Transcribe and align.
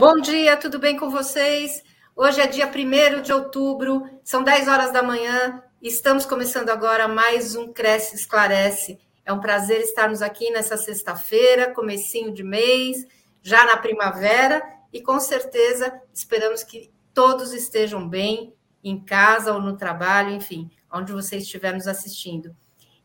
Bom 0.00 0.18
dia, 0.18 0.56
tudo 0.56 0.78
bem 0.78 0.96
com 0.96 1.10
vocês? 1.10 1.84
Hoje 2.16 2.40
é 2.40 2.46
dia 2.46 2.66
1 2.66 3.20
de 3.20 3.34
outubro, 3.34 4.02
são 4.24 4.42
10 4.42 4.66
horas 4.66 4.90
da 4.90 5.02
manhã, 5.02 5.62
estamos 5.82 6.24
começando 6.24 6.70
agora 6.70 7.06
mais 7.06 7.54
um 7.54 7.70
Cresce 7.70 8.16
Esclarece. 8.16 8.98
É 9.26 9.30
um 9.30 9.40
prazer 9.40 9.78
estarmos 9.82 10.22
aqui 10.22 10.50
nessa 10.52 10.78
sexta-feira, 10.78 11.74
comecinho 11.74 12.32
de 12.32 12.42
mês, 12.42 13.06
já 13.42 13.66
na 13.66 13.76
primavera, 13.76 14.62
e 14.90 15.02
com 15.02 15.20
certeza 15.20 15.92
esperamos 16.14 16.62
que 16.62 16.90
todos 17.12 17.52
estejam 17.52 18.08
bem, 18.08 18.54
em 18.82 19.04
casa 19.04 19.52
ou 19.52 19.60
no 19.60 19.76
trabalho, 19.76 20.30
enfim, 20.30 20.70
onde 20.90 21.12
você 21.12 21.36
estiver 21.36 21.74
nos 21.74 21.86
assistindo. 21.86 22.56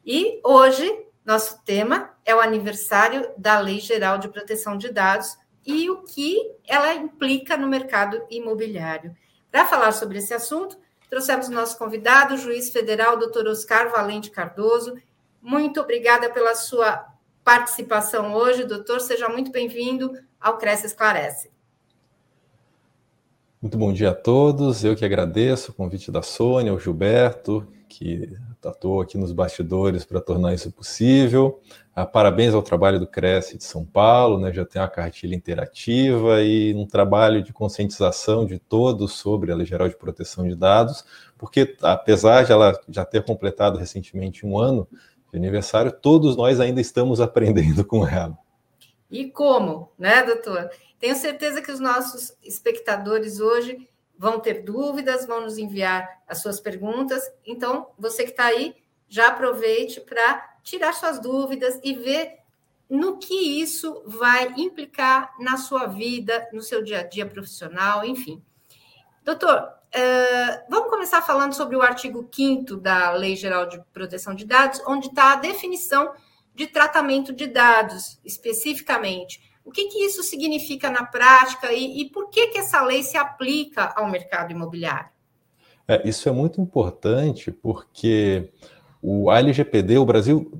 E 0.06 0.40
hoje, 0.46 0.90
nosso 1.26 1.62
tema 1.66 2.16
é 2.24 2.34
o 2.34 2.40
aniversário 2.40 3.34
da 3.38 3.60
Lei 3.60 3.82
Geral 3.82 4.18
de 4.18 4.30
Proteção 4.30 4.78
de 4.78 4.94
Dados, 4.94 5.36
e 5.66 5.90
o 5.90 6.04
que 6.04 6.52
ela 6.68 6.94
implica 6.94 7.58
no 7.58 7.68
mercado 7.68 8.22
imobiliário. 8.30 9.16
Para 9.52 9.66
falar 9.66 9.92
sobre 9.92 10.20
esse 10.20 10.34
assunto, 10.34 10.78
trouxemos 11.10 11.50
nosso 11.50 11.78
convidado, 11.78 12.36
o 12.36 12.38
juiz 12.38 12.70
federal, 12.70 13.18
doutor 13.18 13.48
Oscar 13.48 13.90
Valente 13.90 14.30
Cardoso. 14.30 14.96
Muito 15.42 15.80
obrigada 15.80 16.30
pela 16.30 16.56
sua 16.56 17.06
participação 17.44 18.34
hoje, 18.34 18.66
doutor. 18.66 19.00
Seja 19.00 19.30
muito 19.30 19.52
bem-vindo 19.52 20.12
ao 20.40 20.58
Cresce 20.58 20.88
Esclarece. 20.88 21.50
Muito 23.62 23.78
bom 23.78 23.92
dia 23.92 24.12
a 24.12 24.14
todos. 24.14 24.84
Eu 24.84 24.96
que 24.96 25.06
agradeço 25.06 25.72
o 25.72 25.74
convite 25.74 26.12
da 26.12 26.22
Sônia, 26.22 26.74
o 26.74 26.80
Gilberto, 26.80 27.68
que 27.88 28.32
atuou 28.66 29.02
aqui 29.02 29.18
nos 29.18 29.32
bastidores 29.32 30.04
para 30.04 30.20
tornar 30.20 30.54
isso 30.54 30.72
possível. 30.72 31.62
Ah, 31.96 32.06
parabéns 32.06 32.54
ao 32.54 32.62
trabalho 32.62 33.00
do 33.00 33.08
Cresce 33.08 33.58
de 33.58 33.64
São 33.64 33.86
Paulo, 33.86 34.40
né? 34.40 34.52
já 34.52 34.66
tem 34.66 34.82
uma 34.82 34.88
cartilha 34.90 35.36
interativa 35.36 36.42
e 36.42 36.74
um 36.76 36.86
trabalho 36.86 37.42
de 37.42 37.54
conscientização 37.54 38.46
de 38.46 38.60
todos 38.60 39.14
sobre 39.14 39.52
a 39.52 39.56
Lei 39.56 39.66
Geral 39.66 39.88
de 39.88 39.96
Proteção 39.96 40.48
de 40.48 40.56
Dados, 40.56 41.06
porque 41.38 41.76
apesar 41.82 42.44
de 42.44 42.52
ela 42.52 42.78
já 42.90 43.06
ter 43.06 43.24
completado 43.24 43.78
recentemente 43.78 44.46
um 44.46 44.58
ano 44.58 44.88
de 45.32 45.38
aniversário, 45.38 45.92
todos 45.92 46.36
nós 46.36 46.60
ainda 46.60 46.82
estamos 46.82 47.20
aprendendo 47.22 47.86
com 47.86 48.06
ela. 48.08 48.38
E 49.10 49.30
como, 49.30 49.92
né, 49.98 50.24
doutor? 50.24 50.70
Tenho 51.00 51.16
certeza 51.16 51.62
que 51.62 51.72
os 51.72 51.80
nossos 51.80 52.36
espectadores 52.44 53.40
hoje 53.40 53.88
vão 54.18 54.40
ter 54.40 54.64
dúvidas, 54.64 55.26
vão 55.26 55.42
nos 55.42 55.58
enviar 55.58 56.22
as 56.28 56.42
suas 56.42 56.60
perguntas. 56.60 57.24
Então, 57.46 57.90
você 57.98 58.24
que 58.24 58.32
está 58.32 58.46
aí, 58.46 58.76
já 59.08 59.28
aproveite 59.28 60.02
para 60.02 60.58
tirar 60.64 60.94
suas 60.94 61.20
dúvidas 61.20 61.80
e 61.84 61.94
ver 61.94 62.40
no 62.90 63.18
que 63.18 63.62
isso 63.62 64.04
vai 64.06 64.54
implicar 64.58 65.34
na 65.40 65.58
sua 65.58 65.88
vida, 65.88 66.48
no 66.54 66.62
seu 66.62 66.84
dia 66.84 67.00
a 67.00 67.04
dia 67.04 67.26
profissional, 67.26 68.06
enfim. 68.06 68.42
Doutor, 69.24 69.60
uh, 69.60 70.66
vamos 70.70 70.90
começar 70.90 71.22
falando 71.22 71.54
sobre 71.54 71.76
o 71.76 71.82
artigo 71.82 72.28
5 72.32 72.78
da 72.78 73.12
Lei 73.12 73.36
Geral 73.36 73.68
de 73.68 73.82
Proteção 73.92 74.36
de 74.36 74.46
Dados, 74.46 74.82
onde 74.88 75.08
está 75.08 75.34
a 75.34 75.38
definição 75.38 76.14
de 76.54 76.68
tratamento 76.68 77.34
de 77.34 77.48
dados, 77.48 78.20
especificamente. 78.24 79.42
O 79.66 79.72
que, 79.72 79.88
que 79.88 79.98
isso 80.06 80.22
significa 80.22 80.92
na 80.92 81.04
prática 81.04 81.74
e, 81.74 82.02
e 82.02 82.10
por 82.10 82.30
que, 82.30 82.48
que 82.48 82.60
essa 82.60 82.82
lei 82.84 83.02
se 83.02 83.18
aplica 83.18 83.92
ao 83.96 84.08
mercado 84.08 84.52
imobiliário? 84.52 85.10
É, 85.88 86.08
isso 86.08 86.30
é 86.30 86.32
muito 86.32 86.62
importante 86.62 87.52
porque 87.52 88.52
o 89.08 89.32
LGPD, 89.32 90.00
o 90.00 90.06
Brasil, 90.06 90.52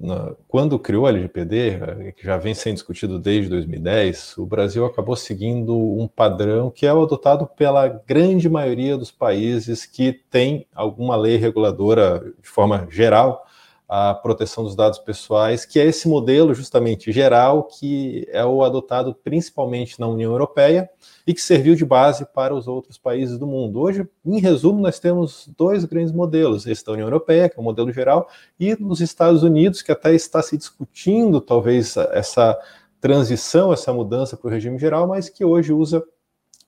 quando 0.48 0.78
criou 0.78 1.08
a 1.08 1.10
LGPD, 1.10 1.70
eh, 1.70 2.12
que 2.16 2.24
já 2.24 2.38
vem 2.38 2.54
sendo 2.54 2.76
discutido 2.76 3.18
desde 3.18 3.50
2010, 3.50 4.38
o 4.38 4.46
Brasil 4.46 4.86
acabou 4.86 5.16
seguindo 5.16 5.76
um 5.76 6.08
padrão 6.08 6.70
que 6.70 6.86
é 6.86 6.94
o 6.94 7.02
adotado 7.02 7.48
pela 7.48 7.88
grande 7.88 8.48
maioria 8.48 8.98
dos 8.98 9.10
países 9.10 9.88
que 9.88 10.14
tem 10.14 10.68
alguma 10.76 11.16
lei 11.16 11.38
reguladora 11.38 12.20
de 12.40 12.48
forma 12.48 12.88
geral 12.92 13.48
a 13.88 14.14
proteção 14.14 14.64
dos 14.64 14.76
dados 14.76 14.98
pessoais, 14.98 15.64
que 15.64 15.80
é 15.80 15.86
esse 15.86 16.08
modelo 16.08 16.54
justamente 16.56 17.12
geral 17.12 17.64
que 17.64 18.28
é 18.32 18.44
o 18.44 18.64
adotado 18.64 19.14
principalmente 19.14 20.00
na 20.00 20.08
União 20.08 20.32
Europeia 20.32 20.90
e 21.26 21.34
que 21.34 21.42
serviu 21.42 21.76
de 21.76 21.86
base 21.86 22.26
para 22.26 22.54
os 22.56 22.68
outros 22.68 22.98
países 22.98 23.38
do 23.38 23.46
mundo. 23.46 23.80
Hoje, 23.80 24.08
em 24.26 24.40
resumo, 24.40 24.82
nós 24.82 25.00
temos 25.00 25.48
dois 25.56 25.86
grandes 25.86 26.12
modelos, 26.12 26.66
esse 26.66 26.84
da 26.84 26.94
União 26.94 27.08
Europeia, 27.08 27.48
que 27.48 27.58
é 27.58 27.62
o 27.62 27.64
modelo 27.64 27.92
geral, 27.92 28.28
e 28.60 28.76
nos 28.80 29.02
Estados 29.02 29.44
Unidos, 29.44 29.82
que 29.82 29.92
até 29.92 30.14
está 30.14 30.42
se 30.42 30.58
discutindo 30.58 31.40
talvez 31.40 31.96
essa 31.96 32.58
transição, 33.00 33.72
essa 33.72 33.94
mudança 33.94 34.36
para 34.36 34.48
o 34.48 34.52
regime 34.52 34.80
geral, 34.80 35.08
mas 35.08 35.30
que 35.30 35.46
hoje 35.46 35.72
usa 35.72 36.04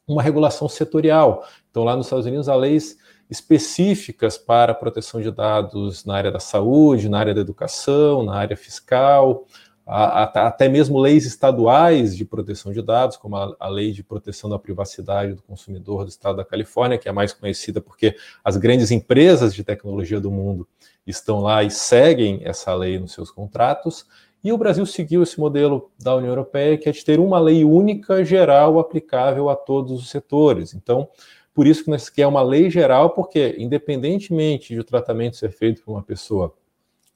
uma 0.08 0.22
regulação 0.22 0.70
setorial. 0.70 1.44
Então, 1.70 1.84
lá 1.84 1.96
nos 1.96 2.06
Estados 2.06 2.26
Unidos, 2.26 2.48
há 2.48 2.56
leis 2.56 2.98
específicas 3.30 4.38
para 4.38 4.72
a 4.72 4.76
proteção 4.76 5.22
de 5.22 5.32
dados 5.32 6.06
na 6.06 6.16
área 6.16 6.32
da 6.32 6.40
saúde, 6.40 7.10
na 7.10 7.20
área 7.20 7.34
da 7.34 7.42
educação, 7.42 8.24
na 8.24 8.36
área 8.36 8.56
fiscal, 8.56 9.46
a, 9.88 10.24
a, 10.24 10.48
até 10.48 10.68
mesmo 10.68 11.00
leis 11.00 11.26
estaduais 11.26 12.16
de 12.16 12.26
proteção 12.26 12.74
de 12.74 12.82
dados, 12.82 13.16
como 13.16 13.38
a, 13.38 13.56
a, 13.58 13.70
Lei 13.70 13.94
de 13.94 14.04
Proteção 14.04 14.50
da 14.50 14.60
Privacidade 14.60 15.34
do 15.34 15.42
Consumidor 15.42 16.04
do 16.04 16.10
Estado 16.10 16.36
da 16.36 16.44
Califórnia, 16.44 16.98
que 16.98 17.08
é 17.08 17.12
mais 17.14 17.32
conhecida 17.32 17.80
porque 17.80 18.14
as 18.44 18.58
grandes 18.58 18.92
empresas 18.92 19.56
de 19.56 19.64
tecnologia 19.64 20.20
do 20.20 20.30
mundo 20.30 20.68
estão 21.06 21.40
lá 21.40 21.64
e 21.64 21.72
seguem 21.72 22.42
essa 22.44 22.76
lei 22.76 23.00
nos 23.00 23.14
seus 23.14 23.32
contratos. 23.32 24.06
E 24.44 24.52
o 24.52 24.58
Brasil 24.58 24.86
seguiu 24.86 25.24
esse 25.24 25.40
modelo 25.40 25.90
da 25.98 26.16
União 26.16 26.32
Europeia, 26.32 26.78
que 26.78 26.90
é 26.90 26.92
de 26.92 27.04
ter 27.04 27.18
uma 27.18 27.40
lei 27.40 27.64
única, 27.64 28.26
geral, 28.26 28.80
aplicável 28.80 29.50
a 29.50 29.56
todos 29.56 29.94
os 29.94 30.10
setores. 30.10 30.74
Então, 30.74 31.08
por 31.58 31.66
isso 31.66 31.86
que 31.86 31.90
nós 31.90 32.08
quer 32.08 32.28
uma 32.28 32.44
lei 32.44 32.70
geral, 32.70 33.10
porque 33.10 33.56
independentemente 33.58 34.76
de 34.76 34.80
o 34.80 34.84
tratamento 34.84 35.38
ser 35.38 35.50
feito 35.50 35.82
por 35.82 35.94
uma 35.94 36.04
pessoa 36.04 36.54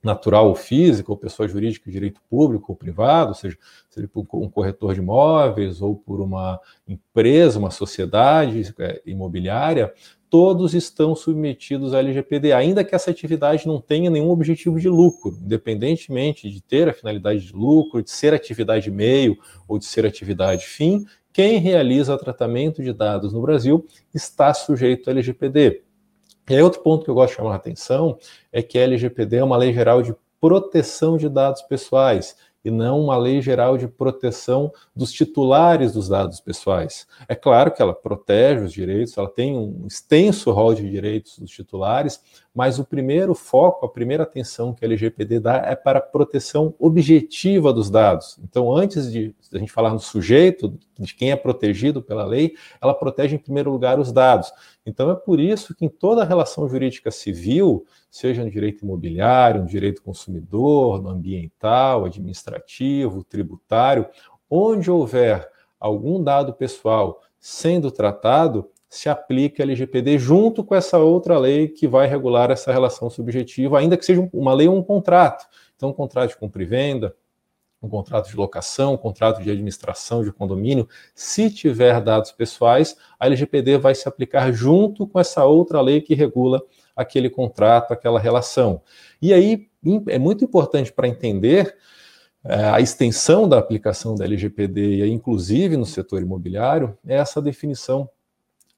natural 0.03 0.47
ou 0.47 0.55
física, 0.55 1.11
ou 1.11 1.15
pessoa 1.15 1.47
jurídica 1.47 1.85
de 1.85 1.91
direito 1.91 2.19
público 2.27 2.71
ou 2.71 2.75
privado, 2.75 3.29
ou 3.29 3.35
seja, 3.35 3.55
seja 3.87 4.07
por 4.07 4.25
um 4.33 4.49
corretor 4.49 4.95
de 4.95 4.99
imóveis 4.99 5.79
ou 5.79 5.95
por 5.95 6.19
uma 6.19 6.59
empresa, 6.87 7.59
uma 7.59 7.69
sociedade 7.69 8.73
é, 8.79 8.99
imobiliária, 9.05 9.93
todos 10.27 10.73
estão 10.73 11.15
submetidos 11.15 11.93
à 11.93 11.99
LGPD, 11.99 12.51
ainda 12.51 12.83
que 12.83 12.95
essa 12.95 13.11
atividade 13.11 13.67
não 13.67 13.79
tenha 13.79 14.09
nenhum 14.09 14.31
objetivo 14.31 14.79
de 14.79 14.89
lucro, 14.89 15.37
independentemente 15.39 16.49
de 16.49 16.63
ter 16.63 16.89
a 16.89 16.93
finalidade 16.93 17.41
de 17.41 17.53
lucro, 17.53 18.01
de 18.01 18.09
ser 18.09 18.33
atividade 18.33 18.89
meio 18.89 19.37
ou 19.67 19.77
de 19.77 19.85
ser 19.85 20.03
atividade 20.03 20.65
fim, 20.65 21.05
quem 21.33 21.59
realiza 21.59 22.17
tratamento 22.17 22.83
de 22.83 22.93
dados 22.93 23.33
no 23.33 23.41
Brasil 23.41 23.85
está 24.13 24.53
sujeito 24.53 25.09
à 25.09 25.11
LGPD. 25.11 25.83
E 26.49 26.55
aí, 26.55 26.61
outro 26.61 26.81
ponto 26.81 27.03
que 27.05 27.09
eu 27.09 27.15
gosto 27.15 27.31
de 27.31 27.37
chamar 27.37 27.53
a 27.53 27.55
atenção 27.55 28.17
é 28.51 28.61
que 28.61 28.77
a 28.77 28.81
LGPD 28.81 29.37
é 29.37 29.43
uma 29.43 29.57
lei 29.57 29.73
geral 29.73 30.01
de 30.01 30.15
proteção 30.39 31.17
de 31.17 31.29
dados 31.29 31.61
pessoais 31.61 32.35
e 32.63 32.69
não 32.69 32.99
uma 32.99 33.17
lei 33.17 33.41
geral 33.41 33.77
de 33.77 33.87
proteção 33.87 34.71
dos 34.95 35.11
titulares 35.11 35.93
dos 35.93 36.07
dados 36.07 36.39
pessoais. 36.39 37.07
É 37.27 37.35
claro 37.35 37.71
que 37.71 37.81
ela 37.81 37.93
protege 37.93 38.65
os 38.65 38.73
direitos, 38.73 39.17
ela 39.17 39.29
tem 39.29 39.57
um 39.57 39.85
extenso 39.87 40.51
rol 40.51 40.73
de 40.73 40.87
direitos 40.89 41.39
dos 41.39 41.51
titulares, 41.51 42.21
mas 42.53 42.79
o 42.79 42.83
primeiro 42.83 43.33
foco, 43.33 43.85
a 43.85 43.89
primeira 43.89 44.23
atenção 44.23 44.73
que 44.73 44.83
a 44.83 44.87
LGPD 44.87 45.39
dá 45.39 45.55
é 45.57 45.75
para 45.75 45.99
a 45.99 46.01
proteção 46.01 46.75
objetiva 46.77 47.71
dos 47.71 47.89
dados. 47.89 48.37
Então, 48.43 48.75
antes 48.75 49.09
de 49.09 49.33
a 49.53 49.57
gente 49.57 49.71
falar 49.71 49.91
no 49.91 49.99
sujeito, 49.99 50.77
de 50.99 51.15
quem 51.15 51.31
é 51.31 51.35
protegido 51.35 52.01
pela 52.01 52.25
lei, 52.25 52.53
ela 52.81 52.93
protege 52.93 53.35
em 53.35 53.39
primeiro 53.39 53.71
lugar 53.71 53.99
os 53.99 54.11
dados. 54.11 54.51
Então, 54.85 55.09
é 55.09 55.15
por 55.15 55.39
isso 55.39 55.73
que 55.73 55.85
em 55.85 55.89
toda 55.89 56.25
relação 56.25 56.67
jurídica 56.67 57.09
civil, 57.09 57.85
seja 58.09 58.43
no 58.43 58.51
direito 58.51 58.83
imobiliário, 58.83 59.61
no 59.61 59.67
direito 59.67 60.03
consumidor, 60.03 61.01
no 61.01 61.09
ambiental, 61.09 62.03
administrativo, 62.03 63.23
tributário, 63.23 64.05
onde 64.49 64.91
houver 64.91 65.49
algum 65.79 66.21
dado 66.21 66.53
pessoal 66.53 67.21
sendo 67.39 67.89
tratado, 67.89 68.69
se 68.91 69.07
aplica 69.07 69.63
a 69.63 69.65
LGPD 69.65 70.19
junto 70.19 70.65
com 70.65 70.75
essa 70.75 70.97
outra 70.97 71.39
lei 71.39 71.69
que 71.69 71.87
vai 71.87 72.07
regular 72.07 72.51
essa 72.51 72.73
relação 72.73 73.09
subjetiva, 73.09 73.79
ainda 73.79 73.95
que 73.95 74.03
seja 74.03 74.29
uma 74.33 74.53
lei 74.53 74.67
ou 74.67 74.75
um 74.75 74.83
contrato. 74.83 75.47
Então, 75.77 75.91
um 75.91 75.93
contrato 75.93 76.31
de 76.31 76.35
compra 76.35 76.61
e 76.61 76.65
venda, 76.65 77.15
um 77.81 77.87
contrato 77.87 78.29
de 78.29 78.35
locação, 78.35 78.95
um 78.95 78.97
contrato 78.97 79.41
de 79.41 79.49
administração 79.49 80.25
de 80.25 80.31
condomínio, 80.33 80.89
se 81.15 81.49
tiver 81.49 82.01
dados 82.01 82.33
pessoais, 82.33 82.97
a 83.17 83.27
LGPD 83.27 83.77
vai 83.77 83.95
se 83.95 84.09
aplicar 84.09 84.51
junto 84.51 85.07
com 85.07 85.21
essa 85.21 85.45
outra 85.45 85.79
lei 85.79 86.01
que 86.01 86.13
regula 86.13 86.61
aquele 86.93 87.29
contrato, 87.29 87.93
aquela 87.93 88.19
relação. 88.19 88.81
E 89.21 89.33
aí 89.33 89.69
é 90.09 90.19
muito 90.19 90.43
importante 90.43 90.91
para 90.91 91.07
entender 91.07 91.77
é, 92.43 92.65
a 92.65 92.81
extensão 92.81 93.47
da 93.47 93.57
aplicação 93.57 94.15
da 94.15 94.25
LGPD, 94.25 95.07
inclusive 95.07 95.77
no 95.77 95.85
setor 95.85 96.21
imobiliário, 96.21 96.97
é 97.07 97.15
essa 97.15 97.41
definição 97.41 98.09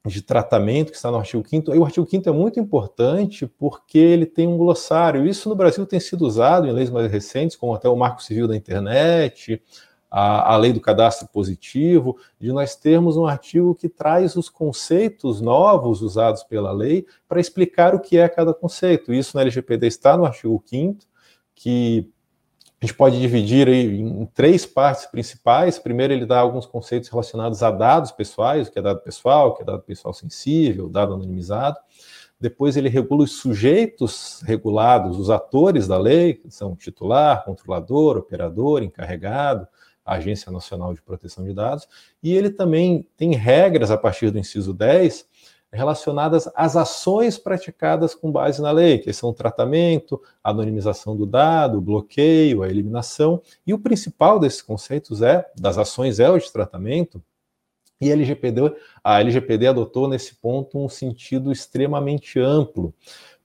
de 0.06 0.22
tratamento 0.22 0.92
que 0.92 0.98
está 0.98 1.10
no 1.10 1.18
artigo 1.18 1.48
5 1.48 1.74
E 1.74 1.78
o 1.78 1.86
artigo 1.86 2.06
5 2.06 2.28
é 2.28 2.32
muito 2.32 2.60
importante 2.60 3.48
porque 3.48 3.98
ele 3.98 4.26
tem 4.26 4.48
um 4.48 4.58
glossário. 4.58 5.26
Isso 5.26 5.48
no 5.48 5.56
Brasil 5.56 5.86
tem 5.86 6.00
sido 6.00 6.26
usado 6.26 6.68
em 6.68 6.74
leis 6.74 6.90
mais 6.90 7.10
recentes, 7.10 7.56
como 7.56 7.74
até 7.74 7.88
o 7.88 7.96
Marco 7.96 8.22
Civil 8.22 8.48
da 8.48 8.56
Internet, 8.56 9.62
a, 10.12 10.54
a 10.54 10.58
lei 10.58 10.74
do 10.74 10.82
cadastro 10.82 11.28
positivo, 11.30 12.18
de 12.38 12.52
nós 12.52 12.76
termos 12.76 13.16
um 13.16 13.26
artigo 13.26 13.74
que 13.74 13.88
traz 13.88 14.36
os 14.36 14.50
conceitos 14.50 15.40
novos 15.40 16.02
usados 16.02 16.44
pela 16.44 16.74
lei 16.74 17.06
para 17.28 17.40
explicar 17.40 17.96
o 17.96 18.00
que 18.00 18.18
é 18.18 18.28
cada 18.28 18.54
conceito. 18.54 19.14
Isso 19.14 19.38
na 19.38 19.42
LGPD 19.42 19.88
está 19.88 20.18
no 20.18 20.26
artigo 20.26 20.62
5 20.66 21.00
que 21.56 22.12
a 22.83 22.85
gente 22.85 22.95
pode 22.95 23.18
dividir 23.18 23.69
em 23.69 24.25
três 24.33 24.65
partes 24.65 25.06
principais. 25.06 25.80
Primeiro, 25.80 26.12
ele 26.12 26.25
dá 26.25 26.39
alguns 26.39 26.65
conceitos 26.65 27.07
relacionados 27.07 27.63
a 27.63 27.71
dados 27.71 28.12
pessoais, 28.12 28.68
o 28.68 28.71
que 28.74 28.77
é 28.77 28.81
dado 28.81 29.00
pessoal, 29.00 29.47
o 29.47 29.53
que 29.53 29.62
é 29.62 29.65
dado 29.65 29.81
pessoal 29.83 30.13
sensível, 30.13 30.89
dado 30.89 31.13
anonimizado. 31.13 31.77
Depois, 32.38 32.75
ele 32.75 32.89
regula 32.89 33.24
os 33.24 33.38
sujeitos 33.38 34.41
regulados, 34.45 35.18
os 35.18 35.30
atores 35.30 35.88
da 35.88 35.97
lei, 35.97 36.33
que 36.33 36.51
são 36.51 36.75
titular, 36.75 37.45
controlador, 37.45 38.18
operador, 38.18 38.83
encarregado, 38.83 39.65
Agência 40.06 40.51
Nacional 40.51 40.94
de 40.94 41.01
Proteção 41.01 41.45
de 41.45 41.53
Dados. 41.53 41.88
E 42.21 42.35
ele 42.35 42.50
também 42.50 43.07
tem 43.15 43.33
regras 43.33 43.91
a 43.91 43.97
partir 43.97 44.30
do 44.30 44.38
inciso 44.38 44.74
10 44.74 45.25
relacionadas 45.74 46.48
às 46.56 46.75
ações 46.78 47.38
praticadas 47.38 48.14
com 48.14 48.31
base 48.31 48.62
na 48.62 48.72
lei, 48.72 49.00
que 49.00 49.12
são 49.12 49.31
o 49.31 49.34
tratamento, 49.34 50.22
a 50.44 50.52
anonimização 50.52 51.18
do 51.18 51.25
dado, 51.25 51.80
o 51.80 51.81
bloqueio, 51.81 52.62
a 52.62 52.70
eliminação, 52.70 53.42
e 53.66 53.74
o 53.74 53.80
principal 53.80 54.40
desses 54.40 54.62
conceitos 54.62 55.22
é, 55.22 55.46
das 55.60 55.78
ações 55.78 56.20
é 56.20 56.30
o 56.30 56.38
de 56.38 56.52
tratamento, 56.52 57.22
e 58.00 58.12
a 58.12 58.14
LGPD, 58.14 58.75
a 59.04 59.20
LGPD 59.22 59.68
adotou 59.68 60.08
nesse 60.08 60.36
ponto 60.36 60.78
um 60.78 60.90
sentido 60.90 61.52
extremamente 61.52 62.40
amplo, 62.40 62.94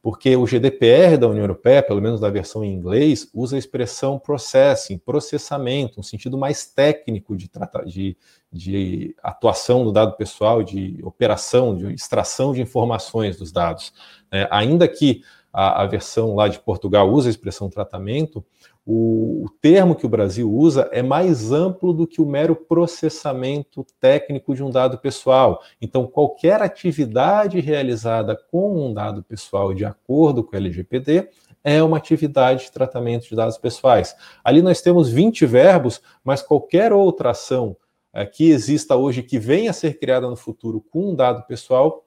porque 0.08 0.34
o 0.34 0.46
GDPR 0.46 1.18
da 1.18 1.28
União 1.28 1.42
Europeia, 1.42 1.82
pelo 1.82 2.00
menos 2.00 2.18
da 2.18 2.30
versão 2.30 2.64
em 2.64 2.72
inglês, 2.72 3.28
usa 3.34 3.56
a 3.56 3.58
expressão 3.58 4.18
processing, 4.18 4.96
processamento, 4.96 6.00
um 6.00 6.02
sentido 6.02 6.38
mais 6.38 6.64
técnico 6.64 7.36
de, 7.36 7.50
de, 7.84 8.16
de 8.50 9.14
atuação 9.22 9.84
do 9.84 9.92
dado 9.92 10.16
pessoal, 10.16 10.62
de 10.62 10.98
operação, 11.02 11.76
de 11.76 11.92
extração 11.92 12.54
de 12.54 12.62
informações 12.62 13.36
dos 13.36 13.52
dados. 13.52 13.92
É, 14.32 14.48
ainda 14.50 14.88
que 14.88 15.20
a, 15.52 15.82
a, 15.82 15.86
versão 15.86 16.34
lá 16.34 16.48
de 16.48 16.58
Portugal 16.58 17.12
use 17.12 17.28
a 17.28 17.30
expressão 17.30 17.68
tratamento, 17.68 18.42
o, 18.90 19.44
o, 19.44 19.50
termo 19.60 19.94
que 19.94 20.06
o 20.06 20.08
Brasil 20.08 20.50
usa 20.50 20.88
é 20.90 21.02
mais 21.02 21.52
amplo 21.52 21.92
do 21.92 22.06
que 22.06 22.22
o 22.22 22.26
mero 22.26 22.56
processamento 22.56 23.84
técnico 24.00 24.54
de 24.54 24.62
um 24.62 24.70
dado 24.70 24.96
pessoal. 24.96 25.62
Então, 25.78 26.06
qualquer 26.06 26.62
atividade 26.62 27.60
realizada 27.60 28.34
com 28.50 28.86
um 28.86 28.94
dado 28.94 29.22
pessoal 29.22 29.74
de 29.74 29.84
acordo 29.84 30.42
com 30.42 30.56
o 30.56 30.58
LGPD 30.58 31.28
é 31.62 31.82
uma 31.82 31.98
atividade 31.98 32.64
de 32.64 32.72
tratamento 32.72 33.28
de 33.28 33.36
dados 33.36 33.58
pessoais. 33.58 34.16
Ali 34.42 34.62
nós 34.62 34.80
temos 34.80 35.10
20 35.10 35.44
verbos, 35.44 36.00
mas 36.24 36.40
qualquer 36.40 36.90
outra 36.90 37.32
ação 37.32 37.76
é, 38.10 38.24
que 38.24 38.48
exista 38.48 38.96
hoje, 38.96 39.22
que 39.22 39.38
venha 39.38 39.68
a 39.68 39.74
ser 39.74 39.98
criada 39.98 40.26
no 40.30 40.36
futuro 40.36 40.80
com 40.80 41.10
um 41.10 41.14
dado 41.14 41.46
pessoal, 41.46 42.06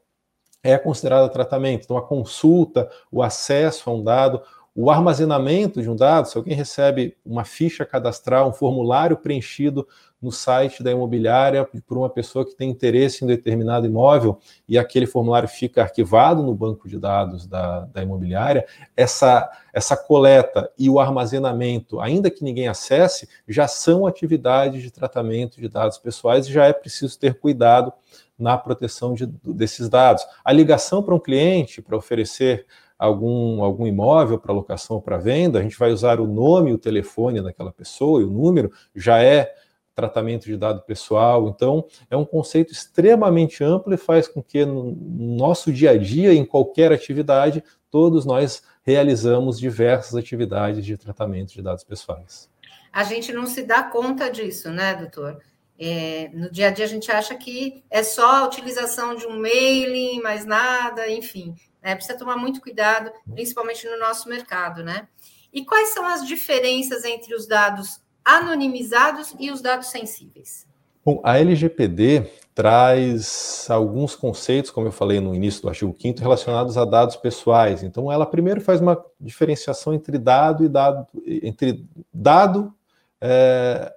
é 0.63 0.77
considerada 0.79 1.29
tratamento. 1.29 1.83
Então, 1.83 1.97
a 1.97 2.07
consulta, 2.07 2.89
o 3.11 3.21
acesso 3.21 3.87
a 3.87 3.93
um 3.93 4.03
dado, 4.03 4.41
o 4.73 4.89
armazenamento 4.89 5.81
de 5.81 5.89
um 5.89 5.95
dado, 5.95 6.27
se 6.27 6.38
alguém 6.38 6.56
recebe 6.56 7.18
uma 7.25 7.44
ficha 7.44 7.85
cadastral, 7.85 8.50
um 8.50 8.53
formulário 8.53 9.18
preenchido 9.18 9.85
no 10.21 10.31
site 10.31 10.83
da 10.83 10.91
imobiliária 10.91 11.68
por 11.85 11.97
uma 11.97 12.09
pessoa 12.09 12.45
que 12.45 12.56
tem 12.56 12.69
interesse 12.69 13.23
em 13.23 13.27
determinado 13.27 13.85
imóvel 13.85 14.38
e 14.69 14.77
aquele 14.77 15.06
formulário 15.07 15.50
fica 15.50 15.81
arquivado 15.81 16.44
no 16.44 16.53
banco 16.53 16.88
de 16.88 16.97
dados 16.97 17.47
da, 17.47 17.81
da 17.85 18.03
imobiliária, 18.03 18.65
essa, 18.95 19.50
essa 19.73 19.97
coleta 19.97 20.71
e 20.77 20.89
o 20.89 21.00
armazenamento, 21.00 22.00
ainda 22.00 22.29
que 22.29 22.44
ninguém 22.44 22.67
acesse, 22.67 23.27
já 23.47 23.67
são 23.67 24.06
atividades 24.06 24.81
de 24.81 24.91
tratamento 24.91 25.59
de 25.59 25.67
dados 25.67 25.97
pessoais 25.97 26.47
e 26.47 26.53
já 26.53 26.65
é 26.65 26.74
preciso 26.74 27.19
ter 27.19 27.33
cuidado 27.33 27.91
na 28.38 28.57
proteção 28.57 29.13
de, 29.13 29.25
desses 29.25 29.89
dados. 29.89 30.25
A 30.45 30.53
ligação 30.53 31.03
para 31.03 31.15
um 31.15 31.19
cliente 31.19 31.81
para 31.81 31.97
oferecer 31.97 32.65
algum, 33.01 33.63
algum 33.63 33.88
imóvel 33.88 34.38
para 34.38 34.53
locação 34.53 34.98
ou 34.98 35.01
para 35.01 35.18
venda, 35.18 35.57
a 35.57 35.63
gente 35.63 35.77
vai 35.77 35.92
usar 35.92 36.19
o 36.19 36.27
nome 36.27 36.69
e 36.69 36.74
o 36.74 36.77
telefone 36.77 37.42
daquela 37.42 37.71
pessoa 37.71 38.21
e 38.21 38.24
o 38.24 38.30
número, 38.30 38.71
já 38.95 39.24
é 39.24 39.51
tratamento 39.95 40.45
de 40.45 40.56
dado 40.56 40.83
pessoal. 40.83 41.50
Então, 41.50 41.83
é 42.12 42.15
um 42.15 42.24
conceito 42.24 42.71
extremamente 42.71 43.63
amplo 43.63 43.92
e 43.92 43.98
faz 43.98 44.27
com 44.27 44.44
que 44.44 44.63
no 44.63 44.95
nosso 45.18 45.74
dia 45.74 45.92
a 45.92 45.98
dia, 45.98 46.31
em 46.31 46.45
qualquer 46.45 46.92
atividade, 46.92 47.63
todos 47.89 48.24
nós 48.24 48.62
realizamos 48.83 49.59
diversas 49.59 50.15
atividades 50.15 50.86
de 50.86 50.95
tratamento 50.95 51.53
de 51.53 51.62
dados 51.63 51.83
pessoais. 51.83 52.48
A 52.94 53.03
gente 53.03 53.33
não 53.33 53.48
se 53.48 53.63
dá 53.63 53.81
conta 53.81 54.30
disso, 54.30 54.69
né, 54.69 54.94
doutor? 54.94 55.39
É, 55.80 56.30
no 56.33 56.51
dia 56.51 56.68
a 56.68 56.71
dia 56.71 56.86
a 56.86 56.88
gente 56.88 57.12
acha 57.12 57.33
que 57.33 57.83
é 57.89 58.03
só 58.03 58.44
a 58.44 58.45
utilização 58.45 59.15
de 59.15 59.25
um 59.25 59.42
mailing, 59.42 60.21
mais 60.21 60.45
nada, 60.45 61.09
enfim. 61.09 61.56
Né? 61.81 61.95
Precisa 61.95 62.17
tomar 62.17 62.37
muito 62.37 62.61
cuidado, 62.61 63.11
principalmente 63.33 63.87
no 63.87 63.97
nosso 63.97 64.29
mercado, 64.29 64.83
né? 64.83 65.07
E 65.53 65.65
quais 65.65 65.89
são 65.89 66.05
as 66.05 66.25
diferenças 66.25 67.03
entre 67.03 67.35
os 67.35 67.47
dados 67.47 68.01
anonimizados 68.23 69.33
e 69.39 69.51
os 69.51 69.61
dados 69.61 69.87
sensíveis? 69.87 70.67
Bom, 71.03 71.19
a 71.23 71.39
LGPD 71.39 72.29
traz 72.53 73.65
alguns 73.69 74.15
conceitos, 74.15 74.69
como 74.69 74.87
eu 74.87 74.91
falei 74.91 75.19
no 75.19 75.33
início 75.33 75.61
do 75.61 75.69
artigo 75.69 75.95
5 75.99 76.19
relacionados 76.19 76.77
a 76.77 76.85
dados 76.85 77.15
pessoais. 77.15 77.81
Então, 77.81 78.11
ela 78.11 78.25
primeiro 78.25 78.61
faz 78.61 78.79
uma 78.79 79.03
diferenciação 79.19 79.93
entre 79.93 80.17
dado 80.17 80.63
e 80.63 80.69
dado, 80.69 81.07
entre 81.25 81.85
dado 82.13 82.73
é, 83.19 83.91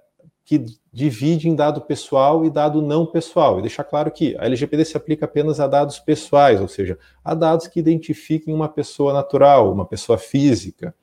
que 0.45 0.63
divide 0.93 1.49
em 1.49 1.55
dado 1.55 1.81
pessoal 1.81 2.45
e 2.45 2.51
dado 2.51 2.79
não 2.79 3.03
pessoal. 3.03 3.57
E 3.57 3.63
deixar 3.63 3.83
claro 3.83 4.11
que 4.11 4.37
a 4.37 4.45
LGPD 4.45 4.85
se 4.85 4.95
aplica 4.95 5.25
apenas 5.25 5.59
a 5.59 5.65
dados 5.65 5.97
pessoais, 5.97 6.61
ou 6.61 6.67
seja, 6.67 6.99
a 7.23 7.33
dados 7.33 7.67
que 7.67 7.79
identifiquem 7.79 8.53
uma 8.53 8.69
pessoa 8.69 9.11
natural, 9.11 9.73
uma 9.73 9.85
pessoa 9.85 10.19
física. 10.19 10.93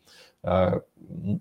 Uh, 0.44 0.80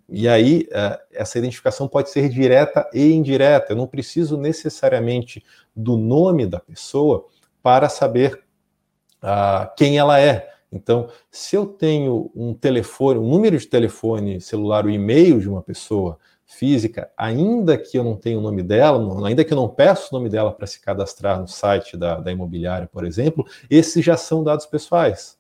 e 0.09 0.27
aí, 0.27 0.67
uh, 0.71 0.99
essa 1.13 1.37
identificação 1.37 1.87
pode 1.87 2.09
ser 2.09 2.27
direta 2.27 2.89
e 2.91 3.13
indireta. 3.13 3.73
Eu 3.73 3.77
não 3.77 3.87
preciso 3.87 4.35
necessariamente 4.35 5.43
do 5.75 5.95
nome 5.95 6.47
da 6.47 6.59
pessoa 6.59 7.27
para 7.61 7.87
saber 7.87 8.43
uh, 9.21 9.69
quem 9.77 9.99
ela 9.99 10.19
é. 10.19 10.49
Então, 10.71 11.07
se 11.29 11.55
eu 11.55 11.67
tenho 11.67 12.31
um 12.33 12.53
telefone, 12.53 13.19
um 13.19 13.29
número 13.29 13.57
de 13.59 13.67
telefone 13.67 14.41
celular, 14.41 14.85
o 14.85 14.89
e-mail 14.89 15.39
de 15.39 15.47
uma 15.47 15.61
pessoa 15.61 16.17
física, 16.51 17.09
ainda 17.17 17.77
que 17.77 17.97
eu 17.97 18.03
não 18.03 18.15
tenha 18.15 18.37
o 18.37 18.41
nome 18.41 18.61
dela, 18.61 19.27
ainda 19.27 19.43
que 19.43 19.53
eu 19.53 19.57
não 19.57 19.67
peça 19.67 20.09
o 20.11 20.17
nome 20.17 20.29
dela 20.29 20.51
para 20.51 20.67
se 20.67 20.79
cadastrar 20.79 21.39
no 21.39 21.47
site 21.47 21.97
da, 21.97 22.19
da 22.19 22.31
imobiliária, 22.31 22.87
por 22.87 23.05
exemplo, 23.05 23.45
esses 23.69 24.03
já 24.03 24.17
são 24.17 24.43
dados 24.43 24.65
pessoais 24.65 25.39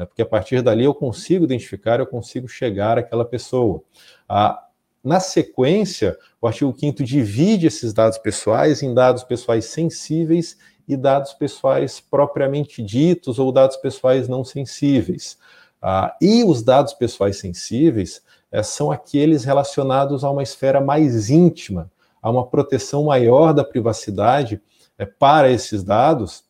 né? 0.00 0.06
porque 0.06 0.22
a 0.22 0.26
partir 0.26 0.62
dali 0.62 0.84
eu 0.84 0.94
consigo 0.94 1.44
identificar, 1.44 2.00
eu 2.00 2.06
consigo 2.06 2.48
chegar 2.48 2.98
àquela 2.98 3.24
pessoa. 3.24 3.82
Ah, 4.28 4.66
na 5.02 5.20
sequência, 5.20 6.16
o 6.40 6.46
artigo 6.46 6.74
5 6.76 7.02
divide 7.02 7.66
esses 7.66 7.92
dados 7.92 8.18
pessoais 8.18 8.82
em 8.82 8.92
dados 8.92 9.24
pessoais 9.24 9.66
sensíveis 9.66 10.58
e 10.86 10.96
dados 10.96 11.32
pessoais 11.34 12.00
propriamente 12.00 12.82
ditos 12.82 13.38
ou 13.38 13.52
dados 13.52 13.76
pessoais 13.76 14.28
não 14.28 14.44
sensíveis. 14.44 15.38
Ah, 15.80 16.14
e 16.20 16.44
os 16.44 16.62
dados 16.62 16.92
pessoais 16.92 17.38
sensíveis 17.38 18.22
é, 18.50 18.62
são 18.62 18.90
aqueles 18.90 19.44
relacionados 19.44 20.24
a 20.24 20.30
uma 20.30 20.42
esfera 20.42 20.80
mais 20.80 21.30
íntima, 21.30 21.90
a 22.22 22.30
uma 22.30 22.46
proteção 22.46 23.04
maior 23.04 23.52
da 23.52 23.64
privacidade 23.64 24.60
é, 24.98 25.06
para 25.06 25.50
esses 25.50 25.82
dados, 25.82 26.44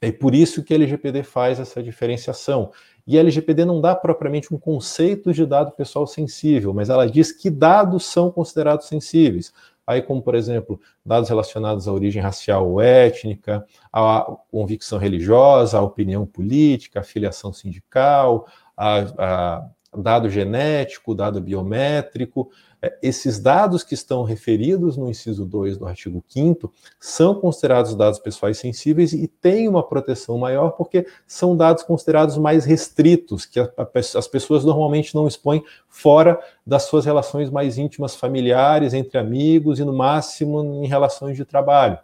é 0.00 0.12
por 0.12 0.34
isso 0.34 0.62
que 0.62 0.74
a 0.74 0.76
LGPD 0.76 1.22
faz 1.22 1.58
essa 1.58 1.82
diferenciação. 1.82 2.70
E 3.06 3.16
a 3.16 3.20
LGPD 3.20 3.64
não 3.64 3.80
dá 3.80 3.94
propriamente 3.94 4.52
um 4.54 4.58
conceito 4.58 5.32
de 5.32 5.46
dado 5.46 5.72
pessoal 5.72 6.06
sensível, 6.06 6.74
mas 6.74 6.90
ela 6.90 7.08
diz 7.08 7.32
que 7.32 7.48
dados 7.48 8.04
são 8.04 8.30
considerados 8.30 8.86
sensíveis. 8.86 9.52
Aí, 9.86 10.02
como, 10.02 10.20
por 10.20 10.34
exemplo, 10.34 10.80
dados 11.04 11.28
relacionados 11.28 11.86
à 11.86 11.92
origem 11.92 12.20
racial 12.20 12.68
ou 12.68 12.80
étnica, 12.80 13.64
à 13.92 14.26
convicção 14.50 14.98
religiosa, 14.98 15.78
à 15.78 15.82
opinião 15.82 16.26
política, 16.26 17.00
à 17.00 17.02
filiação 17.04 17.52
sindical, 17.52 18.48
a, 18.76 18.98
a 19.16 19.70
dado 20.02 20.28
genético, 20.28 21.14
dado 21.14 21.40
biométrico, 21.40 22.50
é, 22.80 22.98
esses 23.02 23.38
dados 23.38 23.82
que 23.82 23.94
estão 23.94 24.22
referidos 24.22 24.96
no 24.96 25.08
inciso 25.08 25.46
2 25.46 25.78
do 25.78 25.86
artigo 25.86 26.22
5 26.28 26.72
são 27.00 27.34
considerados 27.34 27.94
dados 27.94 28.18
pessoais 28.18 28.58
sensíveis 28.58 29.12
e 29.12 29.26
têm 29.26 29.66
uma 29.66 29.82
proteção 29.82 30.36
maior 30.38 30.70
porque 30.70 31.06
são 31.26 31.56
dados 31.56 31.82
considerados 31.82 32.36
mais 32.36 32.64
restritos, 32.64 33.46
que 33.46 33.58
a, 33.58 33.64
a, 33.76 33.88
as 33.94 34.28
pessoas 34.28 34.64
normalmente 34.64 35.14
não 35.14 35.26
expõem 35.26 35.64
fora 35.88 36.38
das 36.66 36.84
suas 36.84 37.04
relações 37.06 37.50
mais 37.50 37.78
íntimas 37.78 38.14
familiares, 38.14 38.92
entre 38.92 39.18
amigos 39.18 39.80
e, 39.80 39.84
no 39.84 39.92
máximo, 39.92 40.84
em 40.84 40.86
relações 40.86 41.36
de 41.36 41.44
trabalho. 41.44 41.98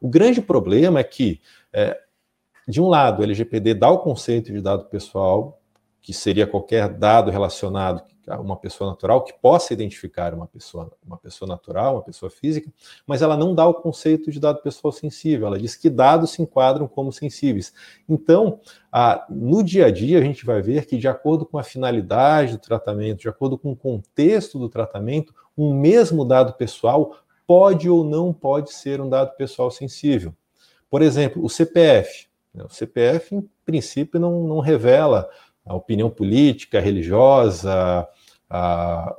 O 0.00 0.08
grande 0.08 0.40
problema 0.40 1.00
é 1.00 1.04
que, 1.04 1.40
é, 1.72 2.00
de 2.68 2.80
um 2.80 2.88
lado, 2.88 3.20
o 3.20 3.22
LGPD 3.24 3.74
dá 3.74 3.90
o 3.90 3.98
conceito 3.98 4.52
de 4.52 4.60
dado 4.60 4.84
pessoal, 4.86 5.60
que 6.06 6.12
seria 6.12 6.46
qualquer 6.46 6.88
dado 6.88 7.32
relacionado 7.32 8.00
uma 8.38 8.56
pessoa 8.56 8.90
natural, 8.90 9.24
que 9.24 9.32
possa 9.32 9.72
identificar 9.72 10.32
uma 10.32 10.46
pessoa, 10.46 10.88
uma 11.04 11.16
pessoa 11.16 11.48
natural, 11.48 11.94
uma 11.94 12.02
pessoa 12.02 12.30
física, 12.30 12.72
mas 13.04 13.22
ela 13.22 13.36
não 13.36 13.52
dá 13.52 13.66
o 13.66 13.74
conceito 13.74 14.30
de 14.30 14.38
dado 14.38 14.62
pessoal 14.62 14.92
sensível. 14.92 15.48
Ela 15.48 15.58
diz 15.58 15.74
que 15.74 15.90
dados 15.90 16.30
se 16.30 16.40
enquadram 16.40 16.86
como 16.86 17.12
sensíveis. 17.12 17.74
Então, 18.08 18.60
a, 18.90 19.26
no 19.28 19.64
dia 19.64 19.86
a 19.86 19.90
dia, 19.90 20.20
a 20.20 20.22
gente 20.22 20.46
vai 20.46 20.62
ver 20.62 20.86
que, 20.86 20.96
de 20.96 21.08
acordo 21.08 21.44
com 21.44 21.58
a 21.58 21.64
finalidade 21.64 22.52
do 22.52 22.58
tratamento, 22.58 23.22
de 23.22 23.28
acordo 23.28 23.58
com 23.58 23.72
o 23.72 23.76
contexto 23.76 24.60
do 24.60 24.68
tratamento, 24.68 25.34
um 25.58 25.74
mesmo 25.74 26.24
dado 26.24 26.52
pessoal 26.52 27.16
pode 27.48 27.90
ou 27.90 28.04
não 28.04 28.32
pode 28.32 28.72
ser 28.72 29.00
um 29.00 29.08
dado 29.08 29.36
pessoal 29.36 29.72
sensível. 29.72 30.32
Por 30.88 31.02
exemplo, 31.02 31.44
o 31.44 31.48
CPF. 31.48 32.28
Né? 32.54 32.64
O 32.64 32.68
CPF, 32.68 33.34
em 33.34 33.50
princípio, 33.64 34.18
não, 34.18 34.44
não 34.44 34.60
revela 34.60 35.28
a 35.66 35.74
opinião 35.74 36.08
política, 36.08 36.80
religiosa, 36.80 38.06
a, 38.48 39.16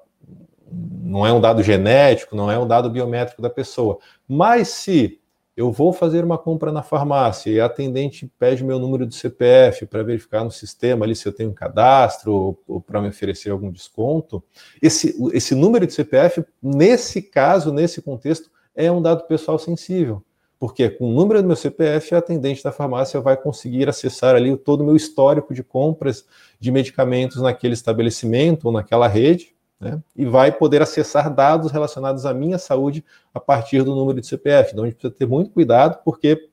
não 0.71 1.25
é 1.25 1.31
um 1.31 1.41
dado 1.41 1.61
genético, 1.61 2.35
não 2.35 2.49
é 2.49 2.57
um 2.57 2.67
dado 2.67 2.89
biométrico 2.89 3.41
da 3.41 3.49
pessoa. 3.49 3.99
Mas 4.27 4.69
se 4.69 5.19
eu 5.55 5.71
vou 5.71 5.91
fazer 5.91 6.23
uma 6.23 6.37
compra 6.37 6.71
na 6.71 6.83
farmácia 6.83 7.49
e 7.49 7.59
a 7.59 7.65
atendente 7.65 8.31
pede 8.37 8.63
meu 8.63 8.77
número 8.77 9.07
de 9.07 9.15
CPF 9.15 9.87
para 9.87 10.03
verificar 10.03 10.43
no 10.43 10.51
sistema 10.51 11.03
ali 11.03 11.15
se 11.15 11.27
eu 11.27 11.33
tenho 11.33 11.49
um 11.49 11.53
cadastro 11.53 12.31
ou, 12.31 12.63
ou 12.67 12.79
para 12.79 13.01
me 13.01 13.09
oferecer 13.09 13.49
algum 13.49 13.71
desconto, 13.71 14.43
esse, 14.81 15.15
esse 15.33 15.55
número 15.55 15.87
de 15.87 15.93
CPF, 15.93 16.45
nesse 16.61 17.23
caso, 17.23 17.73
nesse 17.73 18.01
contexto, 18.03 18.51
é 18.75 18.91
um 18.91 19.01
dado 19.01 19.25
pessoal 19.25 19.57
sensível. 19.57 20.23
Porque 20.59 20.89
com 20.89 21.09
o 21.09 21.13
número 21.13 21.41
do 21.41 21.47
meu 21.47 21.55
CPF, 21.55 22.15
a 22.15 22.17
atendente 22.17 22.63
da 22.63 22.71
farmácia 22.71 23.21
vai 23.21 23.37
conseguir 23.37 23.87
acessar 23.87 24.35
ali 24.35 24.55
todo 24.57 24.81
o 24.81 24.83
meu 24.83 24.95
histórico 24.95 25.53
de 25.53 25.63
compras 25.63 26.25
de 26.59 26.71
medicamentos 26.71 27.41
naquele 27.41 27.73
estabelecimento 27.73 28.65
ou 28.65 28.71
naquela 28.71 29.07
rede, 29.07 29.55
né? 29.79 30.01
E 30.15 30.25
vai 30.25 30.51
poder 30.51 30.81
acessar 30.81 31.33
dados 31.33 31.71
relacionados 31.71 32.25
à 32.25 32.33
minha 32.33 32.57
saúde 32.57 33.05
a 33.33 33.39
partir 33.39 33.83
do 33.83 33.95
número 33.95 34.19
de 34.19 34.25
CPF. 34.25 34.71
Então 34.71 34.83
a 34.83 34.87
gente 34.87 34.97
precisa 34.97 35.13
ter 35.15 35.27
muito 35.27 35.51
cuidado, 35.51 35.99
porque 36.03 36.49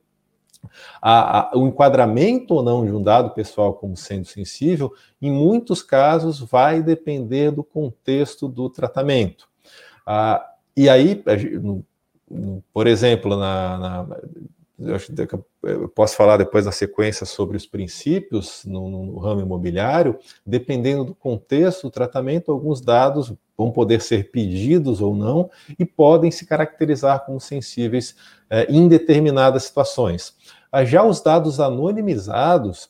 a, 1.01 1.39
a, 1.39 1.57
o 1.57 1.67
enquadramento 1.67 2.53
ou 2.53 2.63
não 2.63 2.85
de 2.85 2.91
um 2.91 3.01
dado 3.01 3.31
pessoal 3.31 3.73
como 3.73 3.97
sendo 3.97 4.25
sensível, 4.25 4.93
em 5.21 5.31
muitos 5.31 5.81
casos, 5.81 6.39
vai 6.39 6.81
depender 6.81 7.51
do 7.51 7.63
contexto 7.63 8.47
do 8.47 8.69
tratamento. 8.69 9.47
Ah, 10.05 10.45
e 10.77 10.89
aí, 10.89 11.23
por 12.73 12.87
exemplo, 12.87 13.37
na, 13.37 13.77
na 13.77 14.17
eu, 14.77 14.95
acho 14.95 15.11
que 15.13 15.35
eu 15.63 15.87
posso 15.89 16.15
falar 16.15 16.37
depois 16.37 16.65
na 16.65 16.71
sequência 16.71 17.25
sobre 17.25 17.55
os 17.55 17.65
princípios 17.65 18.65
no, 18.65 18.89
no, 18.89 19.17
ramo 19.19 19.41
imobiliário, 19.41 20.19
dependendo 20.45 21.05
do 21.05 21.15
contexto 21.15 21.83
do 21.83 21.91
tratamento, 21.91 22.51
alguns 22.51 22.81
dados 22.81 23.33
vão 23.57 23.71
poder 23.71 24.01
ser 24.01 24.31
pedidos 24.31 24.99
ou 24.99 25.15
não 25.15 25.49
e 25.79 25.85
podem 25.85 26.29
se 26.29 26.45
caracterizar 26.45 27.25
como 27.25 27.39
sensíveis 27.39 28.15
é, 28.49 28.65
em 28.69 28.87
determinadas 28.87 29.63
situações. 29.63 30.35
Ah, 30.69 30.83
já 30.83 31.05
os 31.05 31.21
dados 31.21 31.61
anonimizados 31.61 32.89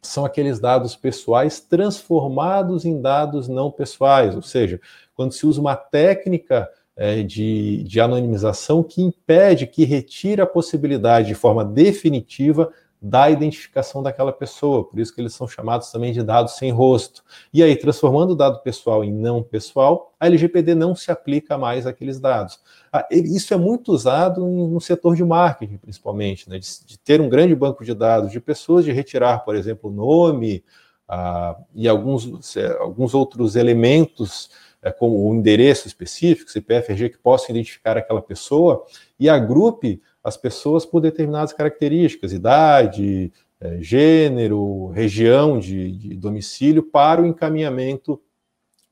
são 0.00 0.24
aqueles 0.24 0.60
dados 0.60 0.94
pessoais 0.94 1.60
transformados 1.60 2.84
em 2.84 3.00
dados 3.00 3.48
não 3.48 3.70
pessoais, 3.70 4.34
ou 4.34 4.42
seja, 4.42 4.80
quando 5.14 5.32
se 5.32 5.44
usa 5.44 5.60
uma 5.60 5.76
técnica 5.76 6.70
é, 7.00 7.22
de, 7.22 7.82
de 7.84 7.98
anonimização 7.98 8.82
que 8.82 9.00
impede, 9.00 9.66
que 9.66 9.86
retira 9.86 10.42
a 10.42 10.46
possibilidade 10.46 11.28
de 11.28 11.34
forma 11.34 11.64
definitiva 11.64 12.70
da 13.00 13.30
identificação 13.30 14.02
daquela 14.02 14.30
pessoa, 14.30 14.84
por 14.84 15.00
isso 15.00 15.14
que 15.14 15.22
eles 15.22 15.32
são 15.32 15.48
chamados 15.48 15.90
também 15.90 16.12
de 16.12 16.22
dados 16.22 16.58
sem 16.58 16.70
rosto. 16.70 17.24
E 17.54 17.62
aí, 17.62 17.74
transformando 17.74 18.32
o 18.32 18.36
dado 18.36 18.60
pessoal 18.60 19.02
em 19.02 19.10
não 19.10 19.42
pessoal, 19.42 20.12
a 20.20 20.26
LGPD 20.26 20.74
não 20.74 20.94
se 20.94 21.10
aplica 21.10 21.56
mais 21.56 21.86
àqueles 21.86 22.20
dados. 22.20 22.60
Ah, 22.92 23.08
isso 23.10 23.54
é 23.54 23.56
muito 23.56 23.90
usado 23.92 24.46
no 24.46 24.78
setor 24.78 25.16
de 25.16 25.24
marketing, 25.24 25.78
principalmente, 25.78 26.50
né, 26.50 26.58
de, 26.58 26.68
de, 26.84 26.98
ter 26.98 27.18
um 27.22 27.30
grande 27.30 27.54
banco 27.54 27.82
de 27.82 27.94
dados 27.94 28.30
de 28.30 28.38
pessoas, 28.38 28.84
de 28.84 28.92
retirar, 28.92 29.38
por 29.38 29.56
exemplo, 29.56 29.88
o 29.88 29.92
nome 29.94 30.62
ah, 31.08 31.56
e 31.74 31.88
alguns, 31.88 32.54
alguns 32.78 33.14
outros 33.14 33.56
elementos 33.56 34.50
é, 34.82 34.90
como 34.90 35.28
o 35.28 35.34
endereço 35.34 35.86
específico, 35.86 36.50
CPF, 36.50 36.92
RG, 36.92 37.10
que 37.10 37.18
possa 37.18 37.50
identificar 37.50 37.96
aquela 37.96 38.22
pessoa 38.22 38.84
e 39.18 39.28
agrupe 39.28 40.00
as 40.22 40.36
pessoas 40.36 40.84
por 40.84 41.00
determinadas 41.00 41.52
características, 41.52 42.32
idade, 42.32 43.32
é, 43.60 43.78
gênero, 43.80 44.88
região 44.88 45.58
de, 45.58 45.92
de, 45.92 46.16
domicílio, 46.16 46.82
para 46.82 47.20
o 47.20 47.26
encaminhamento 47.26 48.20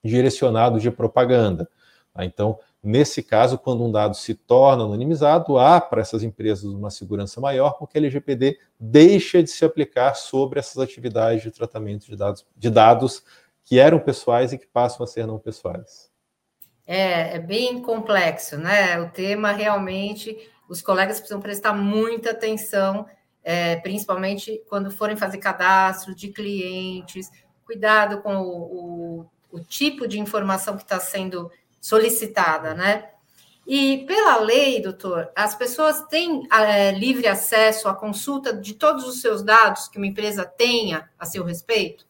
direcionado 0.05 0.79
de 0.79 0.91
propaganda. 0.91 1.69
Tá? 2.13 2.25
Então, 2.25 2.59
nesse 2.83 3.23
caso, 3.23 3.59
quando 3.59 3.83
um 3.85 3.91
dado 3.91 4.15
se 4.15 4.35
torna 4.35 4.85
anonimizado, 4.85 5.59
há 5.59 5.81
para 5.81 6.03
essas 6.03 6.23
empresas 6.23 6.65
uma 6.65 6.91
segurança 6.91 7.41
maior, 7.41 7.79
porque 7.79 7.97
a 7.97 8.01
LGPD 8.01 8.59
deixa 8.79 9.43
de 9.43 9.51
se 9.51 9.65
aplicar 9.65 10.15
sobre 10.15 10.59
essas 10.59 10.79
atividades 10.79 11.43
de 11.43 11.51
tratamento 11.51 12.07
de 12.07 12.17
dados, 12.17 12.47
de 12.57 12.71
dados 12.71 13.23
que 13.69 13.79
eram 13.79 14.01
pessoais 14.01 14.51
e 14.51 14.59
que 14.59 14.67
passam 14.67 15.05
a 15.05 15.07
ser 15.07 15.27
não 15.27 15.39
pessoais. 15.39 16.11
É, 16.87 17.37
é 17.37 17.39
bem 17.39 17.83
complexo, 17.83 18.57
né? 18.57 18.99
O 18.99 19.11
tema 19.11 19.53
realmente, 19.53 20.35
os 20.67 20.81
colegas 20.81 21.19
precisam 21.19 21.39
prestar 21.39 21.75
muita 21.75 22.31
atenção, 22.31 23.07
é, 23.45 23.77
principalmente 23.77 24.65
quando 24.71 24.91
forem 24.91 25.19
fazer 25.19 25.37
cadastro 25.37 26.15
de 26.15 26.29
clientes, 26.29 27.31
cuidado 27.67 28.23
com 28.23 28.37
o, 28.39 29.21
o, 29.21 29.31
o 29.53 29.61
tipo 29.61 30.09
de 30.09 30.19
informação 30.19 30.75
que 30.75 30.83
está 30.83 30.99
sendo 30.99 31.51
solicitada, 31.79 32.73
né? 32.73 33.11
E 33.67 34.07
pela 34.07 34.39
lei, 34.39 34.81
doutor, 34.81 35.31
as 35.37 35.55
pessoas 35.55 36.01
têm 36.07 36.49
é, 36.51 36.91
livre 36.93 37.27
acesso 37.27 37.87
à 37.87 37.95
consulta 37.95 38.51
de 38.51 38.73
todos 38.73 39.07
os 39.07 39.21
seus 39.21 39.43
dados 39.43 39.89
que 39.89 39.99
uma 39.99 40.07
empresa 40.07 40.47
tenha 40.47 41.11
a 41.19 41.27
seu 41.27 41.45
respeito? 41.45 42.08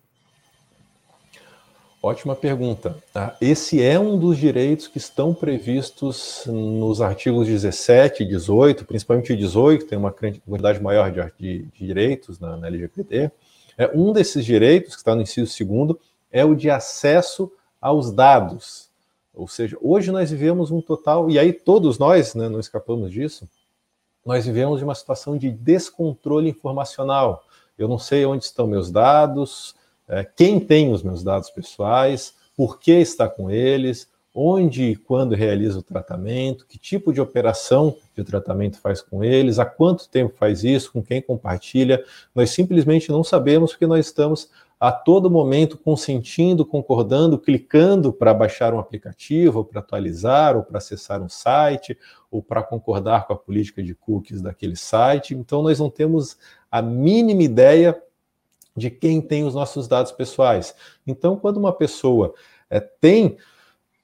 Ótima 2.00 2.36
pergunta. 2.36 2.96
Tá? 3.12 3.36
Esse 3.40 3.82
é 3.82 3.98
um 3.98 4.16
dos 4.16 4.38
direitos 4.38 4.86
que 4.86 4.98
estão 4.98 5.34
previstos 5.34 6.44
nos 6.46 7.00
artigos 7.00 7.48
17 7.48 8.22
e 8.22 8.26
18, 8.26 8.84
principalmente 8.84 9.32
o 9.32 9.36
18, 9.36 9.86
tem 9.86 9.98
uma 9.98 10.12
quantidade 10.12 10.80
maior 10.80 11.10
de, 11.10 11.20
de, 11.38 11.64
de 11.64 11.86
direitos 11.86 12.38
na, 12.38 12.56
na, 12.56 12.68
LGPD. 12.68 13.32
É, 13.76 13.90
um 13.92 14.12
desses 14.12 14.44
direitos, 14.44 14.94
que 14.94 15.00
está 15.00 15.12
no 15.14 15.22
inciso 15.22 15.50
segundo, 15.50 15.98
é 16.30 16.44
o 16.44 16.54
de 16.54 16.70
acesso 16.70 17.50
aos 17.80 18.12
dados. 18.12 18.88
Ou 19.34 19.48
seja, 19.48 19.76
hoje 19.80 20.12
nós 20.12 20.30
vivemos 20.30 20.70
um 20.70 20.80
total, 20.80 21.28
e 21.28 21.36
aí 21.36 21.52
todos 21.52 21.98
nós 21.98 22.32
né, 22.32 22.48
não 22.48 22.60
escapamos 22.60 23.10
disso, 23.10 23.48
nós 24.24 24.46
vivemos 24.46 24.78
de 24.78 24.84
uma 24.84 24.94
situação 24.94 25.36
de 25.36 25.50
descontrole 25.50 26.48
informacional. 26.48 27.42
Eu 27.76 27.88
não 27.88 27.98
sei 27.98 28.24
onde 28.24 28.44
estão 28.44 28.68
meus 28.68 28.88
dados, 28.90 29.74
quem 30.36 30.58
tem 30.58 30.92
os 30.92 31.02
meus 31.02 31.22
dados 31.22 31.50
pessoais, 31.50 32.34
por 32.56 32.78
que 32.78 32.92
está 32.92 33.28
com 33.28 33.50
eles, 33.50 34.08
onde 34.34 34.84
e 34.84 34.96
quando 34.96 35.34
realiza 35.34 35.78
o 35.78 35.82
tratamento, 35.82 36.66
que 36.66 36.78
tipo 36.78 37.12
de 37.12 37.20
operação 37.20 37.96
de 38.16 38.22
tratamento 38.22 38.78
faz 38.78 39.02
com 39.02 39.24
eles, 39.24 39.58
há 39.58 39.64
quanto 39.64 40.08
tempo 40.08 40.34
faz 40.36 40.62
isso, 40.62 40.92
com 40.92 41.02
quem 41.02 41.20
compartilha. 41.20 42.04
Nós 42.34 42.50
simplesmente 42.50 43.10
não 43.10 43.24
sabemos 43.24 43.72
porque 43.72 43.86
nós 43.86 44.06
estamos 44.06 44.48
a 44.78 44.92
todo 44.92 45.28
momento 45.28 45.76
consentindo, 45.76 46.64
concordando, 46.64 47.36
clicando 47.36 48.12
para 48.12 48.32
baixar 48.32 48.72
um 48.72 48.78
aplicativo, 48.78 49.58
ou 49.58 49.64
para 49.64 49.80
atualizar, 49.80 50.56
ou 50.56 50.62
para 50.62 50.78
acessar 50.78 51.20
um 51.20 51.28
site, 51.28 51.98
ou 52.30 52.40
para 52.40 52.62
concordar 52.62 53.26
com 53.26 53.32
a 53.32 53.36
política 53.36 53.82
de 53.82 53.92
cookies 53.94 54.40
daquele 54.40 54.76
site. 54.76 55.34
Então, 55.34 55.62
nós 55.62 55.80
não 55.80 55.90
temos 55.90 56.38
a 56.70 56.80
mínima 56.80 57.42
ideia 57.42 58.00
de 58.78 58.90
quem 58.90 59.20
tem 59.20 59.44
os 59.44 59.54
nossos 59.54 59.88
dados 59.88 60.12
pessoais. 60.12 60.74
Então, 61.06 61.36
quando 61.36 61.58
uma 61.58 61.72
pessoa 61.72 62.32
é, 62.70 62.80
tem 62.80 63.36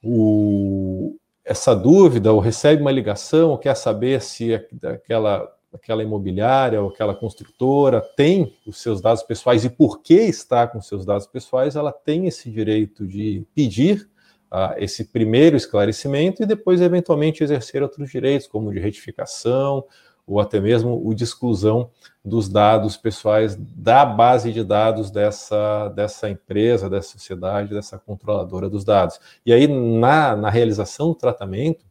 o, 0.03 1.17
essa 1.45 1.75
dúvida, 1.75 2.33
ou 2.33 2.41
recebe 2.41 2.83
uma 2.83 2.91
ligação, 2.91 3.51
ou 3.51 3.59
quer 3.59 3.75
saber 3.77 4.21
se 4.21 4.55
aquela, 4.55 5.51
aquela 5.73 6.03
imobiliária 6.03 6.83
ou 6.83 6.89
aquela 6.89 7.15
construtora 7.15 8.01
tem 8.17 8.55
os 8.67 8.81
seus 8.81 9.01
dados 9.01 9.23
pessoais 9.23 9.65
e 9.65 9.71
por 9.71 10.03
que 10.03 10.15
está 10.15 10.67
com 10.67 10.81
seus 10.81 11.05
dados 11.05 11.27
pessoais, 11.27 11.77
ela 11.77 11.93
tem 11.93 12.27
esse 12.27 12.51
direito 12.51 13.07
de 13.07 13.47
pedir 13.55 14.09
uh, 14.53 14.75
esse 14.79 15.05
primeiro 15.05 15.57
esclarecimento 15.57 16.43
e 16.43 16.47
depois, 16.47 16.81
eventualmente, 16.81 17.43
exercer 17.43 17.83
outros 17.83 18.11
direitos, 18.11 18.47
como 18.47 18.73
de 18.73 18.79
retificação 18.79 19.85
ou 20.27 20.41
até 20.41 20.61
mesmo 20.61 21.01
o 21.07 21.15
de 21.15 21.25
exclusão 21.25 21.91
dos 22.25 22.49
dados 22.49 22.97
pessoais 22.97 23.57
da 23.57 24.05
base 24.05 24.53
de 24.53 24.65
dados 24.65 25.11
dessa, 25.11 25.89
dessa 25.91 26.31
empresa, 26.31 26.89
dessa 26.89 27.13
sociedade, 27.13 27.75
dessa 27.75 27.99
controladora 27.99 28.69
dos 28.69 28.85
dados. 28.85 29.21
E 29.45 29.53
aí, 29.53 29.67
na, 29.67 30.35
na 30.35 30.51
realização 30.51 31.09
do 31.09 31.15
tratamento, 31.15 31.85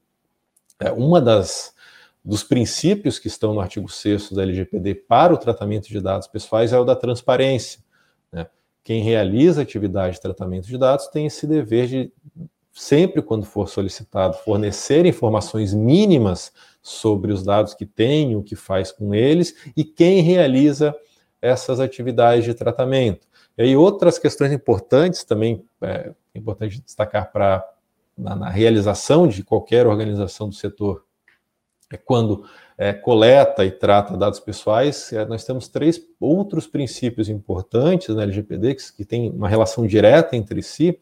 é, 0.80 0.92
uma 0.92 1.22
das 1.22 1.74
dos 2.26 2.42
princípios 2.42 3.20
que 3.20 3.28
estão 3.28 3.54
no 3.54 3.60
artigo 3.60 3.90
6 3.90 4.32
da 4.32 4.44
LGPD 4.44 4.96
para 4.96 5.34
o 5.34 5.38
tratamento 5.38 5.90
de 5.90 6.00
dados 6.00 6.26
pessoais 6.26 6.72
é 6.72 6.80
o 6.80 6.86
da 6.86 6.96
transparência. 6.96 7.84
Né? 8.32 8.48
quem 8.84 9.02
realiza 9.02 9.62
atividade 9.62 10.16
de 10.16 10.22
tratamento 10.22 10.68
de 10.68 10.78
dados 10.78 11.08
tem 11.08 11.26
esse 11.26 11.48
dever 11.48 11.88
de, 11.88 12.14
sempre 12.74 13.22
quando 13.22 13.46
for 13.46 13.70
solicitado, 13.70 14.36
fornecer 14.38 15.06
informações 15.06 15.74
mínimas 15.74 16.52
sobre 16.82 17.32
os 17.32 17.44
dados 17.44 17.76
que 17.76 17.86
tem, 17.86 18.36
o 18.36 18.42
que 18.42 18.56
faz 18.56 18.92
com 18.92 19.14
eles 19.14 19.56
e 19.78 19.84
quem 19.84 20.22
realiza 20.22 20.94
essas 21.40 21.80
atividades 21.80 22.44
de 22.44 22.54
tratamento. 22.54 23.28
E 23.58 23.62
aí 23.62 23.76
outras 23.76 24.18
questões 24.18 24.52
importantes 24.52 25.24
também, 25.24 25.64
é, 25.82 26.12
é 26.34 26.40
importante 26.40 26.82
destacar 26.82 27.32
para 27.32 27.64
na, 28.18 28.36
na, 28.36 28.50
realização 28.50 29.28
de 29.28 29.44
qualquer 29.44 29.86
organização 29.86 30.50
do 30.50 30.56
setor, 30.56 31.04
é 31.92 31.98
quando 31.98 32.46
é, 32.78 32.92
coleta 32.92 33.64
e 33.66 33.72
trata 33.72 34.18
dados 34.18 34.40
pessoais, 34.40 35.14
é, 35.14 35.26
nós 35.26 35.44
temos 35.44 35.68
três 35.68 36.02
outros 36.20 36.66
princípios 36.66 37.30
importantes 37.30 38.16
na 38.16 38.24
LGPD 38.24 38.76
que, 38.76 38.94
que 38.94 39.06
têm 39.06 39.30
uma 39.30 39.48
relação 39.48 39.86
direta 39.86 40.36
entre 40.36 40.62
si, 40.64 41.00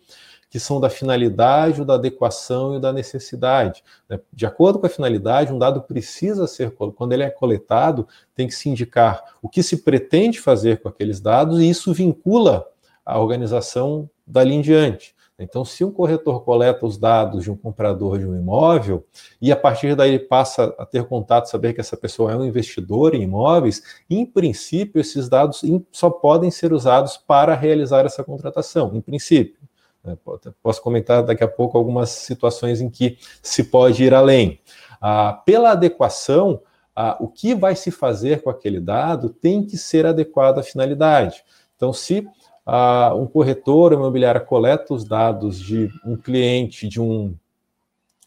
que 0.51 0.60
são 0.60 0.81
da 0.81 0.89
finalidade, 0.89 1.81
o 1.81 1.86
da 1.86 1.93
adequação 1.93 2.74
e 2.74 2.77
o 2.77 2.79
da 2.79 2.91
necessidade. 2.91 3.81
Né? 4.10 4.20
De 4.34 4.46
acordo 4.46 4.77
com 4.77 4.86
a 4.86 4.89
finalidade, 4.89 5.53
um 5.53 5.58
dado 5.58 5.81
precisa 5.81 6.46
ser, 6.46 6.72
quando 6.72 7.13
ele 7.13 7.24
é 7.24 7.29
coletado, 7.29 8.05
tem 8.36 8.48
que 8.48 8.53
se 8.53 8.70
indicar 8.70 9.24
o 9.41 9.48
que 9.48 9.63
se 9.63 9.77
pretende 9.77 10.41
fazer 10.41 10.81
com 10.81 10.89
aqueles 10.89 11.22
dados 11.22 11.62
e 11.62 11.70
isso 11.70 11.93
vincula 11.93 12.67
a 13.05 13.17
organização 13.17 14.10
dali 14.27 14.53
em 14.53 14.60
diante. 14.62 15.15
Então, 15.39 15.63
se 15.63 15.86
um 15.86 15.91
corretor 15.91 16.43
coleta 16.43 16.86
os 16.86 16.98
dados 16.98 17.46
de 17.46 17.50
um 17.50 17.55
comprador 17.55 18.20
de 18.20 18.25
um 18.25 18.36
imóvel 18.36 19.05
e 19.41 19.53
a 19.53 19.55
partir 19.55 19.96
daí 19.96 20.12
ele 20.12 20.20
passa 20.20 20.75
a 20.77 20.86
ter 20.86 21.05
contato, 21.05 21.50
saber 21.50 21.74
que 21.74 21.79
essa 21.79 21.96
pessoa 21.96 22.29
é 22.29 22.36
um 22.36 22.46
investidor 22.46 23.15
em 23.15 23.24
imóveis, 23.24 23.81
em 24.10 24.25
princípio, 24.25 25.00
esses 25.00 25.29
dados 25.29 25.62
só 25.93 26.10
podem 26.10 26.51
ser 26.51 26.74
usados 26.74 27.15
para 27.15 27.55
realizar 27.55 28.05
essa 28.05 28.22
contratação, 28.22 28.91
em 28.93 29.01
princípio. 29.01 29.70
Né? 30.03 30.17
Posso 30.62 30.81
comentar 30.81 31.24
daqui 31.24 31.43
a 31.43 31.48
pouco 31.48 31.77
algumas 31.77 32.10
situações 32.10 32.81
em 32.81 32.89
que 32.89 33.17
se 33.41 33.65
pode 33.65 34.03
ir 34.03 34.13
além. 34.13 34.60
Ah, 35.00 35.41
pela 35.46 35.72
adequação, 35.72 36.62
ah, 36.96 37.17
o 37.20 37.27
que 37.27 37.55
vai 37.55 37.75
se 37.75 37.91
fazer 37.91 38.41
com 38.41 38.50
aquele 38.50 38.79
dado 38.79 39.29
tem 39.29 39.65
que 39.65 39.77
ser 39.77 40.05
adequado 40.05 40.60
à 40.60 40.63
finalidade. 40.63 41.43
Então, 41.75 41.93
se 41.93 42.27
ah, 42.65 43.13
um 43.15 43.25
corretor 43.25 43.93
imobiliário 43.93 44.46
coleta 44.46 44.93
os 44.93 45.03
dados 45.03 45.60
de 45.60 45.89
um 46.05 46.15
cliente, 46.15 46.88
de 46.88 47.01
um, 47.01 47.34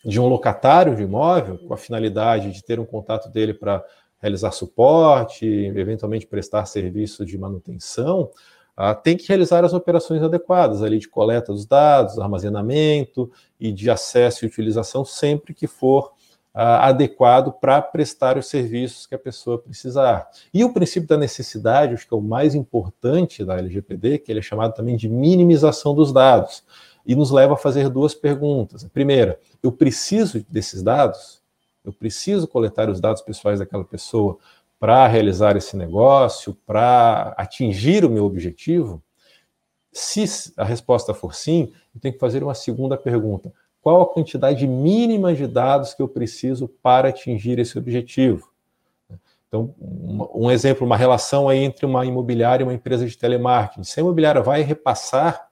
de 0.04 0.20
um 0.20 0.26
locatário 0.26 0.96
de 0.96 1.02
imóvel, 1.02 1.58
com 1.58 1.72
a 1.74 1.78
finalidade 1.78 2.52
de 2.52 2.62
ter 2.62 2.80
um 2.80 2.84
contato 2.84 3.28
dele 3.28 3.54
para 3.54 3.84
realizar 4.20 4.52
suporte, 4.52 5.46
eventualmente 5.46 6.26
prestar 6.26 6.64
serviço 6.64 7.26
de 7.26 7.36
manutenção, 7.36 8.30
ah, 8.76 8.94
tem 8.94 9.16
que 9.16 9.28
realizar 9.28 9.64
as 9.64 9.72
operações 9.72 10.22
adequadas 10.22 10.82
ali 10.82 10.98
de 10.98 11.08
coleta 11.08 11.52
dos 11.52 11.64
dados, 11.64 12.18
armazenamento 12.18 13.30
e 13.58 13.72
de 13.72 13.90
acesso 13.90 14.44
e 14.44 14.48
utilização 14.48 15.04
sempre 15.04 15.54
que 15.54 15.66
for 15.66 16.12
ah, 16.52 16.88
adequado 16.88 17.52
para 17.52 17.80
prestar 17.82 18.38
os 18.38 18.46
serviços 18.46 19.06
que 19.06 19.14
a 19.14 19.18
pessoa 19.18 19.58
precisar. 19.58 20.28
E 20.52 20.64
o 20.64 20.72
princípio 20.72 21.08
da 21.08 21.16
necessidade, 21.16 21.94
acho 21.94 22.06
que 22.06 22.14
é 22.14 22.16
o 22.16 22.22
mais 22.22 22.54
importante 22.54 23.44
da 23.44 23.56
LGPD, 23.58 24.18
que 24.18 24.30
ele 24.30 24.38
é 24.38 24.42
chamado 24.42 24.74
também 24.74 24.96
de 24.96 25.08
minimização 25.08 25.94
dos 25.94 26.12
dados, 26.12 26.64
e 27.06 27.14
nos 27.14 27.30
leva 27.30 27.54
a 27.54 27.56
fazer 27.56 27.88
duas 27.88 28.14
perguntas. 28.14 28.84
A 28.84 28.88
primeira, 28.88 29.38
eu 29.62 29.70
preciso 29.70 30.44
desses 30.48 30.82
dados? 30.82 31.42
Eu 31.84 31.92
preciso 31.92 32.48
coletar 32.48 32.88
os 32.88 32.98
dados 32.98 33.20
pessoais 33.20 33.58
daquela 33.58 33.84
pessoa 33.84 34.38
para 34.84 35.06
realizar 35.06 35.56
esse 35.56 35.78
negócio, 35.78 36.52
para 36.66 37.34
atingir 37.38 38.04
o 38.04 38.10
meu 38.10 38.26
objetivo? 38.26 39.02
Se 39.90 40.26
a 40.58 40.62
resposta 40.62 41.14
for 41.14 41.34
sim, 41.34 41.72
eu 41.94 42.00
tenho 42.02 42.12
que 42.12 42.20
fazer 42.20 42.42
uma 42.42 42.54
segunda 42.54 42.94
pergunta: 42.94 43.50
qual 43.80 44.02
a 44.02 44.06
quantidade 44.06 44.66
mínima 44.66 45.32
de 45.32 45.46
dados 45.46 45.94
que 45.94 46.02
eu 46.02 46.08
preciso 46.08 46.68
para 46.82 47.08
atingir 47.08 47.58
esse 47.58 47.78
objetivo? 47.78 48.50
Então, 49.48 49.74
um 50.34 50.50
exemplo, 50.50 50.86
uma 50.86 50.98
relação 50.98 51.48
aí 51.48 51.60
entre 51.60 51.86
uma 51.86 52.04
imobiliária 52.04 52.62
e 52.62 52.66
uma 52.66 52.74
empresa 52.74 53.06
de 53.06 53.16
telemarketing. 53.16 53.84
Se 53.84 53.98
a 53.98 54.02
imobiliária 54.02 54.42
vai 54.42 54.60
repassar 54.60 55.48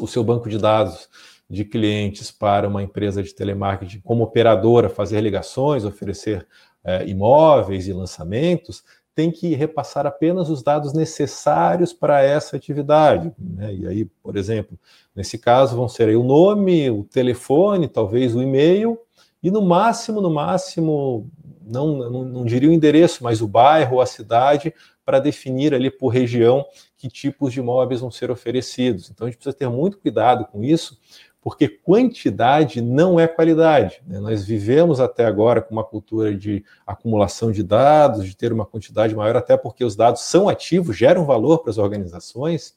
o 0.00 0.06
seu 0.06 0.22
banco 0.22 0.48
de 0.48 0.58
dados 0.58 1.08
de 1.50 1.64
clientes 1.64 2.30
para 2.30 2.68
uma 2.68 2.84
empresa 2.84 3.20
de 3.20 3.34
telemarketing 3.34 4.00
como 4.00 4.22
operadora, 4.22 4.88
fazer 4.88 5.20
ligações, 5.22 5.84
oferecer 5.84 6.46
é, 6.88 7.06
imóveis 7.06 7.86
e 7.86 7.92
lançamentos, 7.92 8.82
tem 9.14 9.30
que 9.30 9.54
repassar 9.54 10.06
apenas 10.06 10.48
os 10.48 10.62
dados 10.62 10.94
necessários 10.94 11.92
para 11.92 12.22
essa 12.22 12.56
atividade. 12.56 13.30
Né? 13.38 13.74
E 13.74 13.86
aí, 13.86 14.04
por 14.22 14.36
exemplo, 14.36 14.78
nesse 15.14 15.36
caso 15.36 15.76
vão 15.76 15.88
ser 15.88 16.16
o 16.16 16.22
nome, 16.22 16.90
o 16.90 17.04
telefone, 17.04 17.88
talvez 17.88 18.34
o 18.34 18.40
e-mail, 18.40 18.98
e 19.42 19.50
no 19.50 19.60
máximo, 19.60 20.20
no 20.20 20.30
máximo, 20.30 21.28
não, 21.66 21.96
não, 22.10 22.24
não 22.24 22.44
diria 22.44 22.70
o 22.70 22.72
endereço, 22.72 23.22
mas 23.22 23.42
o 23.42 23.48
bairro 23.48 23.96
ou 23.96 24.00
a 24.00 24.06
cidade, 24.06 24.72
para 25.04 25.20
definir 25.20 25.74
ali 25.74 25.90
por 25.90 26.08
região 26.08 26.64
que 26.96 27.08
tipos 27.08 27.52
de 27.52 27.60
imóveis 27.60 28.00
vão 28.00 28.10
ser 28.10 28.30
oferecidos. 28.30 29.10
Então 29.10 29.26
a 29.26 29.30
gente 29.30 29.38
precisa 29.38 29.56
ter 29.56 29.68
muito 29.68 29.98
cuidado 29.98 30.46
com 30.46 30.62
isso, 30.64 30.98
porque 31.40 31.68
quantidade 31.68 32.80
não 32.80 33.18
é 33.18 33.26
qualidade. 33.26 34.02
Né? 34.06 34.18
Nós 34.18 34.44
vivemos 34.44 35.00
até 35.00 35.24
agora 35.24 35.62
com 35.62 35.72
uma 35.72 35.84
cultura 35.84 36.34
de 36.34 36.64
acumulação 36.86 37.52
de 37.52 37.62
dados, 37.62 38.24
de 38.24 38.36
ter 38.36 38.52
uma 38.52 38.66
quantidade 38.66 39.14
maior, 39.14 39.36
até 39.36 39.56
porque 39.56 39.84
os 39.84 39.94
dados 39.94 40.22
são 40.22 40.48
ativos, 40.48 40.96
geram 40.96 41.24
valor 41.24 41.58
para 41.58 41.70
as 41.70 41.78
organizações, 41.78 42.76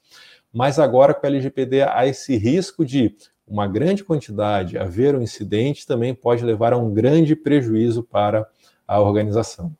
mas 0.53 0.79
agora 0.79 1.13
com 1.13 1.25
a 1.25 1.29
LGPD 1.29 1.81
há 1.83 2.05
esse 2.05 2.37
risco 2.37 2.85
de 2.85 3.15
uma 3.47 3.67
grande 3.67 4.03
quantidade, 4.03 4.77
haver 4.77 5.15
um 5.15 5.21
incidente, 5.21 5.85
também 5.85 6.15
pode 6.15 6.45
levar 6.45 6.71
a 6.71 6.77
um 6.77 6.93
grande 6.93 7.35
prejuízo 7.35 8.03
para 8.03 8.47
a 8.87 8.99
organização. 8.99 9.75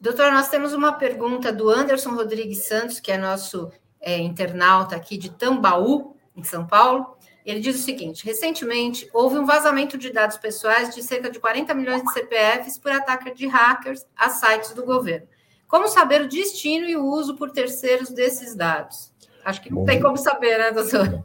Doutor, 0.00 0.32
nós 0.32 0.48
temos 0.48 0.72
uma 0.72 0.92
pergunta 0.92 1.52
do 1.52 1.68
Anderson 1.68 2.14
Rodrigues 2.14 2.66
Santos, 2.66 3.00
que 3.00 3.10
é 3.10 3.18
nosso 3.18 3.70
é, 4.00 4.16
internauta 4.18 4.94
aqui 4.96 5.16
de 5.16 5.30
Tambaú, 5.30 6.16
em 6.36 6.44
São 6.44 6.66
Paulo. 6.66 7.17
Ele 7.50 7.60
diz 7.60 7.80
o 7.80 7.82
seguinte: 7.82 8.26
recentemente 8.26 9.08
houve 9.10 9.38
um 9.38 9.46
vazamento 9.46 9.96
de 9.96 10.12
dados 10.12 10.36
pessoais 10.36 10.94
de 10.94 11.02
cerca 11.02 11.30
de 11.30 11.40
40 11.40 11.72
milhões 11.74 12.02
de 12.02 12.12
CPFs 12.12 12.78
por 12.78 12.92
ataque 12.92 13.32
de 13.32 13.46
hackers 13.46 14.04
a 14.14 14.28
sites 14.28 14.74
do 14.74 14.84
governo. 14.84 15.26
Como 15.66 15.88
saber 15.88 16.20
o 16.20 16.28
destino 16.28 16.86
e 16.86 16.94
o 16.94 17.06
uso 17.06 17.36
por 17.36 17.50
terceiros 17.50 18.10
desses 18.10 18.54
dados? 18.54 19.14
Acho 19.42 19.62
que 19.62 19.70
não 19.70 19.78
bom 19.78 19.84
tem 19.86 19.96
dia. 19.96 20.04
como 20.04 20.18
saber, 20.18 20.58
né, 20.58 20.70
doutor? 20.72 21.24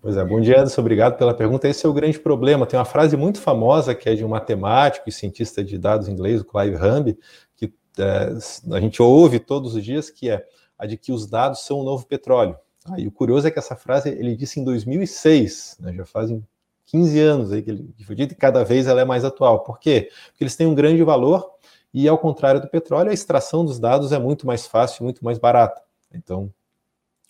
Pois 0.00 0.16
é, 0.16 0.24
bom 0.24 0.38
dia, 0.38 0.58
Anderson. 0.58 0.80
Obrigado 0.80 1.16
pela 1.16 1.32
pergunta. 1.32 1.66
Esse 1.66 1.86
é 1.86 1.88
o 1.88 1.92
grande 1.92 2.20
problema. 2.20 2.66
Tem 2.66 2.78
uma 2.78 2.84
frase 2.84 3.16
muito 3.16 3.40
famosa 3.40 3.94
que 3.94 4.08
é 4.08 4.14
de 4.14 4.24
um 4.24 4.28
matemático 4.28 5.08
e 5.08 5.12
cientista 5.12 5.64
de 5.64 5.78
dados 5.78 6.08
inglês, 6.08 6.42
o 6.42 6.44
Clive 6.44 6.76
Humby, 6.76 7.18
que 7.56 7.72
é, 7.98 8.28
a 8.76 8.80
gente 8.80 9.02
ouve 9.02 9.40
todos 9.40 9.74
os 9.74 9.82
dias, 9.82 10.10
que 10.10 10.30
é 10.30 10.44
a 10.78 10.86
de 10.86 10.96
que 10.96 11.10
os 11.10 11.26
dados 11.26 11.64
são 11.64 11.78
o 11.78 11.84
novo 11.84 12.06
petróleo. 12.06 12.56
Ah, 12.84 13.00
e 13.00 13.06
o 13.06 13.12
curioso 13.12 13.46
é 13.46 13.50
que 13.50 13.58
essa 13.58 13.74
frase 13.74 14.10
ele 14.10 14.36
disse 14.36 14.60
em 14.60 14.64
2006, 14.64 15.78
né, 15.80 15.94
já 15.94 16.04
fazem 16.04 16.46
15 16.84 17.18
anos 17.18 17.50
aí 17.50 17.62
que 17.62 17.70
ele 17.70 17.94
foi 18.04 18.14
dito, 18.14 18.32
e 18.32 18.36
cada 18.36 18.62
vez 18.62 18.86
ela 18.86 19.00
é 19.00 19.04
mais 19.04 19.24
atual. 19.24 19.64
Por 19.64 19.78
quê? 19.78 20.10
Porque 20.26 20.44
eles 20.44 20.54
têm 20.54 20.66
um 20.66 20.74
grande 20.74 21.02
valor 21.02 21.50
e, 21.94 22.06
ao 22.06 22.18
contrário 22.18 22.60
do 22.60 22.68
petróleo, 22.68 23.10
a 23.10 23.14
extração 23.14 23.64
dos 23.64 23.78
dados 23.78 24.12
é 24.12 24.18
muito 24.18 24.46
mais 24.46 24.66
fácil 24.66 25.04
muito 25.04 25.24
mais 25.24 25.38
barata. 25.38 25.82
Então, 26.12 26.52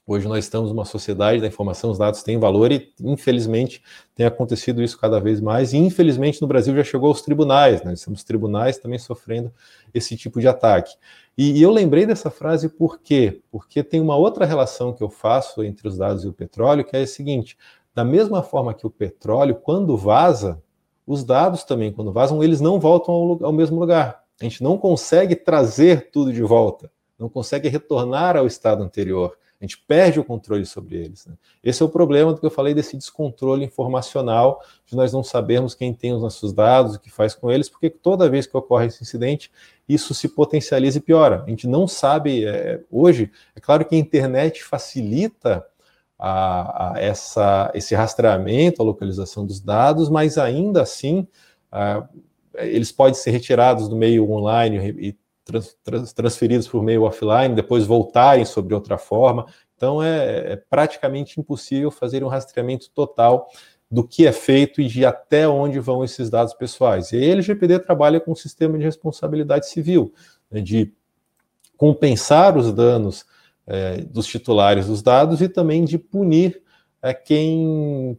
hoje 0.07 0.29
nós 0.29 0.45
estamos 0.45 0.71
numa 0.71 0.85
sociedade 0.85 1.41
da 1.41 1.47
informação, 1.47 1.91
os 1.91 1.99
dados 1.99 2.23
têm 2.23 2.39
valor 2.39 2.71
e, 2.71 2.93
infelizmente, 3.01 3.83
tem 4.15 4.27
acontecido 4.27 4.83
isso 4.83 4.99
cada 4.99 5.19
vez 5.19 5.41
mais. 5.41 5.73
E, 5.73 5.79
infelizmente, 5.79 6.43
no 6.43 6.49
Brasil 6.49 6.75
já 6.75 6.85
chegou 6.85 7.09
aos 7.09 7.23
tribunais, 7.23 7.83
né? 7.83 7.95
Estamos 7.95 8.23
tribunais 8.23 8.79
também 8.79 8.99
sofrendo 8.99 9.53
esse 9.93 10.17
tipo 10.17 10.41
de 10.41 10.49
ataque. 10.49 10.95
E, 11.37 11.59
e, 11.59 11.63
eu 11.63 11.71
lembrei 11.71 12.07
dessa 12.07 12.31
frase 12.31 12.69
por 12.69 13.01
quê? 13.01 13.41
Porque 13.51 13.83
tem 13.83 14.01
uma 14.01 14.17
outra 14.17 14.45
relação 14.45 14.93
que 14.93 15.03
eu 15.03 15.09
faço 15.09 15.65
entre 15.65 15.89
os 15.89 15.97
dados 15.97 16.25
e 16.25 16.29
o 16.29 16.33
petróleo, 16.33 16.85
que 16.85 16.97
é 16.97 17.01
a 17.01 17.07
seguinte: 17.07 17.57
da 17.95 18.05
mesma 18.05 18.43
forma 18.43 18.75
que 18.75 18.87
o 18.87 18.91
petróleo, 18.91 19.55
quando 19.55 19.97
vaza, 19.97 20.63
os 21.07 21.25
dados 21.25 21.65
também, 21.65 21.93
quando 21.93 22.13
vazam, 22.13 22.43
eles 22.43 22.61
não 22.61 22.79
voltam 22.79 23.15
ao, 23.15 23.47
ao 23.47 23.53
mesmo 23.53 23.81
lugar. 23.81 24.23
A 24.41 24.45
gente 24.45 24.63
não 24.63 24.77
consegue 24.77 25.37
trazer 25.37 26.11
tudo 26.11 26.33
de 26.33 26.43
volta, 26.43 26.91
não 27.19 27.29
consegue 27.29 27.69
retornar 27.69 28.37
ao 28.37 28.47
estado 28.47 28.83
anterior. 28.83 29.37
A 29.65 29.67
gente 29.67 29.83
perde 29.89 30.21
o 30.21 30.25
controle 30.25 30.67
sobre 30.67 30.97
eles. 30.97 31.25
Né? 31.27 31.35
Esse 31.63 31.83
é 31.83 31.87
o 31.87 31.89
problema 31.89 32.35
do 32.35 32.39
que 32.39 32.45
eu 32.45 32.51
falei 32.51 32.75
desse 32.75 32.99
descontrole 32.99 33.65
informacional, 33.65 34.61
de 34.85 34.95
nós 34.95 35.11
não 35.11 35.25
sabermos 35.25 35.75
quem 35.75 35.95
tem 35.95 36.13
os 36.13 36.21
nossos 36.21 36.53
dados, 36.53 36.97
o 36.97 37.01
que 37.01 37.11
faz 37.11 37.35
com 37.35 37.51
eles, 37.51 37.69
porque 37.71 37.89
toda 37.89 38.29
vez 38.29 38.47
que 38.47 38.55
ocorre 38.55 38.87
esse 38.87 39.03
incidente, 39.03 39.51
isso 39.89 40.13
se 40.13 40.29
potencializa 40.29 40.99
e 40.99 41.01
piora. 41.01 41.43
A 41.47 41.49
gente 41.49 41.67
não 41.67 41.89
sabe, 41.89 42.45
é, 42.45 42.83
hoje, 42.91 43.31
é 43.57 43.61
claro 43.61 43.87
que 43.87 43.95
a 43.95 43.99
internet 43.99 44.63
facilita 44.63 45.65
a, 46.19 46.93
a 46.93 47.01
essa, 47.01 47.71
esse 47.75 47.95
rastreamento, 47.95 48.83
a 48.83 48.85
localização 48.85 49.47
dos 49.47 49.61
dados, 49.61 50.11
mas 50.11 50.37
ainda 50.37 50.83
assim, 50.83 51.27
a, 51.73 52.07
eles 52.57 52.93
podem 52.93 53.15
ser 53.15 53.31
retirados 53.31 53.89
do 53.89 53.97
meio 53.97 54.31
online 54.31 54.95
e 54.99 55.24
trans, 55.45 55.77
trans, 55.83 56.13
transferidos 56.13 56.67
por 56.67 56.83
meio 56.83 57.03
offline, 57.03 57.55
depois 57.55 57.87
voltarem 57.87 58.45
sobre 58.45 58.75
outra 58.75 58.99
forma. 58.99 59.47
Então 59.77 60.03
é, 60.03 60.53
é 60.53 60.57
praticamente 60.57 61.39
impossível 61.39 61.91
fazer 61.91 62.25
um 62.25 62.29
rastreamento 62.29 62.91
total 62.91 63.49
do 63.91 64.07
que 64.07 64.27
é 64.27 64.33
feito 64.33 64.81
e 64.81 64.89
de 64.89 65.05
até 65.05 65.47
onde 65.47 65.79
vão 65.79 66.03
esses 66.03 66.29
dados 66.31 66.55
pessoais. 66.55 67.13
E 67.13 67.17
a 67.17 67.33
LGPD 67.33 67.79
trabalha 67.79 68.19
com 68.19 68.33
um 68.33 68.37
sistema 68.37 68.77
de 68.79 68.85
responsabilidade 68.85 69.69
civil, 69.69 70.13
né, 70.51 70.61
de 70.61 70.93
compensar 71.77 72.57
os 72.57 72.73
danos 72.73 73.25
é, 73.67 73.99
dos 73.99 74.27
titulares 74.27 74.87
dos 74.87 75.03
dados 75.03 75.41
e 75.41 75.49
também 75.49 75.85
de 75.85 75.99
punir 75.99 76.63
é, 77.03 77.13
quem, 77.13 78.19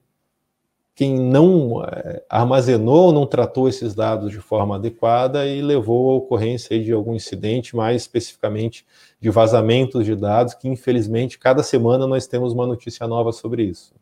quem 0.96 1.14
não 1.14 1.84
é, 1.84 2.24
armazenou, 2.30 3.12
não 3.12 3.28
tratou 3.28 3.68
esses 3.68 3.94
dados 3.94 4.32
de 4.32 4.40
forma 4.40 4.78
adequada 4.78 5.46
e 5.46 5.62
levou 5.62 6.10
à 6.10 6.14
ocorrência 6.16 6.82
de 6.82 6.94
algum 6.94 7.14
incidente, 7.14 7.76
mais 7.76 8.04
especificamente 8.04 8.86
de 9.20 9.30
vazamentos 9.30 10.06
de 10.06 10.16
dados, 10.16 10.54
que 10.54 10.70
infelizmente 10.70 11.38
cada 11.38 11.62
semana 11.62 12.08
nós 12.08 12.28
temos 12.28 12.54
uma 12.54 12.66
notícia 12.66 13.06
nova 13.06 13.34
sobre 13.34 13.64
isso. 13.64 13.94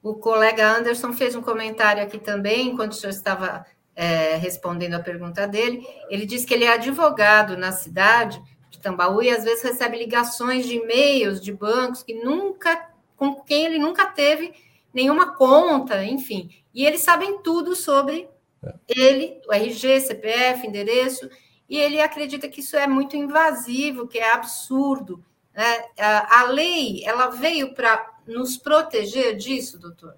O 0.00 0.14
colega 0.14 0.70
Anderson 0.78 1.12
fez 1.12 1.34
um 1.34 1.42
comentário 1.42 2.00
aqui 2.00 2.18
também, 2.18 2.68
enquanto 2.68 2.92
o 2.92 2.94
senhor 2.94 3.10
estava 3.10 3.66
é, 3.96 4.36
respondendo 4.36 4.94
a 4.94 5.00
pergunta 5.00 5.48
dele. 5.48 5.84
Ele 6.08 6.24
disse 6.24 6.46
que 6.46 6.54
ele 6.54 6.64
é 6.64 6.74
advogado 6.74 7.56
na 7.56 7.72
cidade 7.72 8.40
de 8.70 8.78
Tambaú 8.78 9.20
e 9.20 9.30
às 9.30 9.42
vezes 9.42 9.64
recebe 9.64 9.98
ligações 9.98 10.64
de 10.64 10.76
e-mails 10.76 11.40
de 11.40 11.52
bancos 11.52 12.04
que 12.04 12.14
nunca, 12.14 12.88
com 13.16 13.34
quem 13.42 13.64
ele 13.64 13.80
nunca 13.80 14.06
teve 14.06 14.52
nenhuma 14.92 15.34
conta, 15.34 16.04
enfim. 16.04 16.50
E 16.74 16.84
eles 16.84 17.02
sabem 17.02 17.42
tudo 17.42 17.74
sobre 17.74 18.28
é. 18.62 18.74
ele, 18.88 19.40
o 19.48 19.52
RG, 19.52 20.00
CPF, 20.00 20.66
endereço, 20.66 21.28
e 21.68 21.76
ele 21.76 22.00
acredita 22.00 22.48
que 22.48 22.60
isso 22.60 22.76
é 22.76 22.86
muito 22.86 23.16
invasivo, 23.16 24.08
que 24.08 24.18
é 24.18 24.32
absurdo. 24.32 25.22
Né? 25.54 25.84
A 25.98 26.44
lei 26.44 27.04
ela 27.04 27.28
veio 27.28 27.74
para 27.74 28.18
nos 28.26 28.56
proteger 28.56 29.36
disso, 29.36 29.78
doutor? 29.78 30.14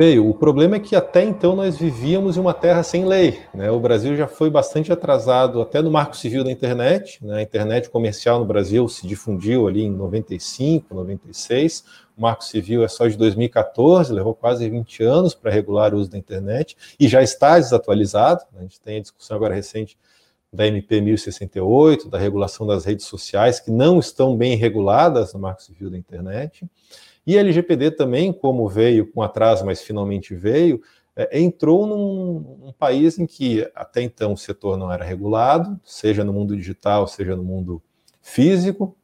Veio. 0.00 0.30
O 0.30 0.32
problema 0.32 0.76
é 0.76 0.78
que 0.78 0.94
até 0.94 1.24
então 1.24 1.56
nós 1.56 1.76
vivíamos 1.76 2.36
em 2.36 2.40
uma 2.40 2.54
terra 2.54 2.84
sem 2.84 3.04
lei. 3.04 3.40
Né? 3.52 3.68
O 3.68 3.80
Brasil 3.80 4.16
já 4.16 4.28
foi 4.28 4.48
bastante 4.48 4.92
atrasado 4.92 5.60
até 5.60 5.82
no 5.82 5.90
marco 5.90 6.16
civil 6.16 6.44
da 6.44 6.52
internet. 6.52 7.18
Né? 7.20 7.38
A 7.38 7.42
internet 7.42 7.90
comercial 7.90 8.38
no 8.38 8.44
Brasil 8.44 8.88
se 8.88 9.08
difundiu 9.08 9.66
ali 9.66 9.82
em 9.82 9.90
95, 9.90 10.94
96. 10.94 11.82
O 12.16 12.22
marco 12.22 12.44
civil 12.44 12.84
é 12.84 12.88
só 12.88 13.08
de 13.08 13.16
2014, 13.16 14.12
levou 14.12 14.36
quase 14.36 14.70
20 14.70 15.02
anos 15.02 15.34
para 15.34 15.50
regular 15.50 15.92
o 15.92 15.98
uso 15.98 16.12
da 16.12 16.16
internet 16.16 16.76
e 17.00 17.08
já 17.08 17.20
está 17.20 17.58
desatualizado. 17.58 18.44
Né? 18.52 18.60
A 18.60 18.62
gente 18.62 18.80
tem 18.80 18.98
a 18.98 19.02
discussão 19.02 19.36
agora 19.36 19.52
recente 19.52 19.98
da 20.52 20.64
MP 20.64 21.00
1068, 21.00 22.08
da 22.08 22.18
regulação 22.18 22.64
das 22.68 22.84
redes 22.84 23.04
sociais, 23.04 23.58
que 23.58 23.72
não 23.72 23.98
estão 23.98 24.36
bem 24.36 24.56
reguladas 24.56 25.34
no 25.34 25.40
marco 25.40 25.60
civil 25.60 25.90
da 25.90 25.98
internet. 25.98 26.64
E 27.28 27.36
a 27.36 27.40
LGPD 27.40 27.90
também, 27.90 28.32
como 28.32 28.66
veio 28.66 29.12
com 29.12 29.20
atraso, 29.20 29.62
mas 29.66 29.82
finalmente 29.82 30.34
veio, 30.34 30.80
é, 31.14 31.38
entrou 31.38 31.86
num, 31.86 32.72
país 32.78 33.18
em 33.18 33.26
que 33.26 33.70
até 33.74 34.00
então 34.00 34.32
o 34.32 34.36
setor 34.38 34.78
não 34.78 34.90
era 34.90 35.04
regulado, 35.04 35.78
seja 35.84 36.24
no 36.24 36.32
mundo 36.32 36.56
digital, 36.56 37.06
seja 37.06 37.36
no 37.36 37.44
mundo 37.44 37.82
físico, 38.22 38.96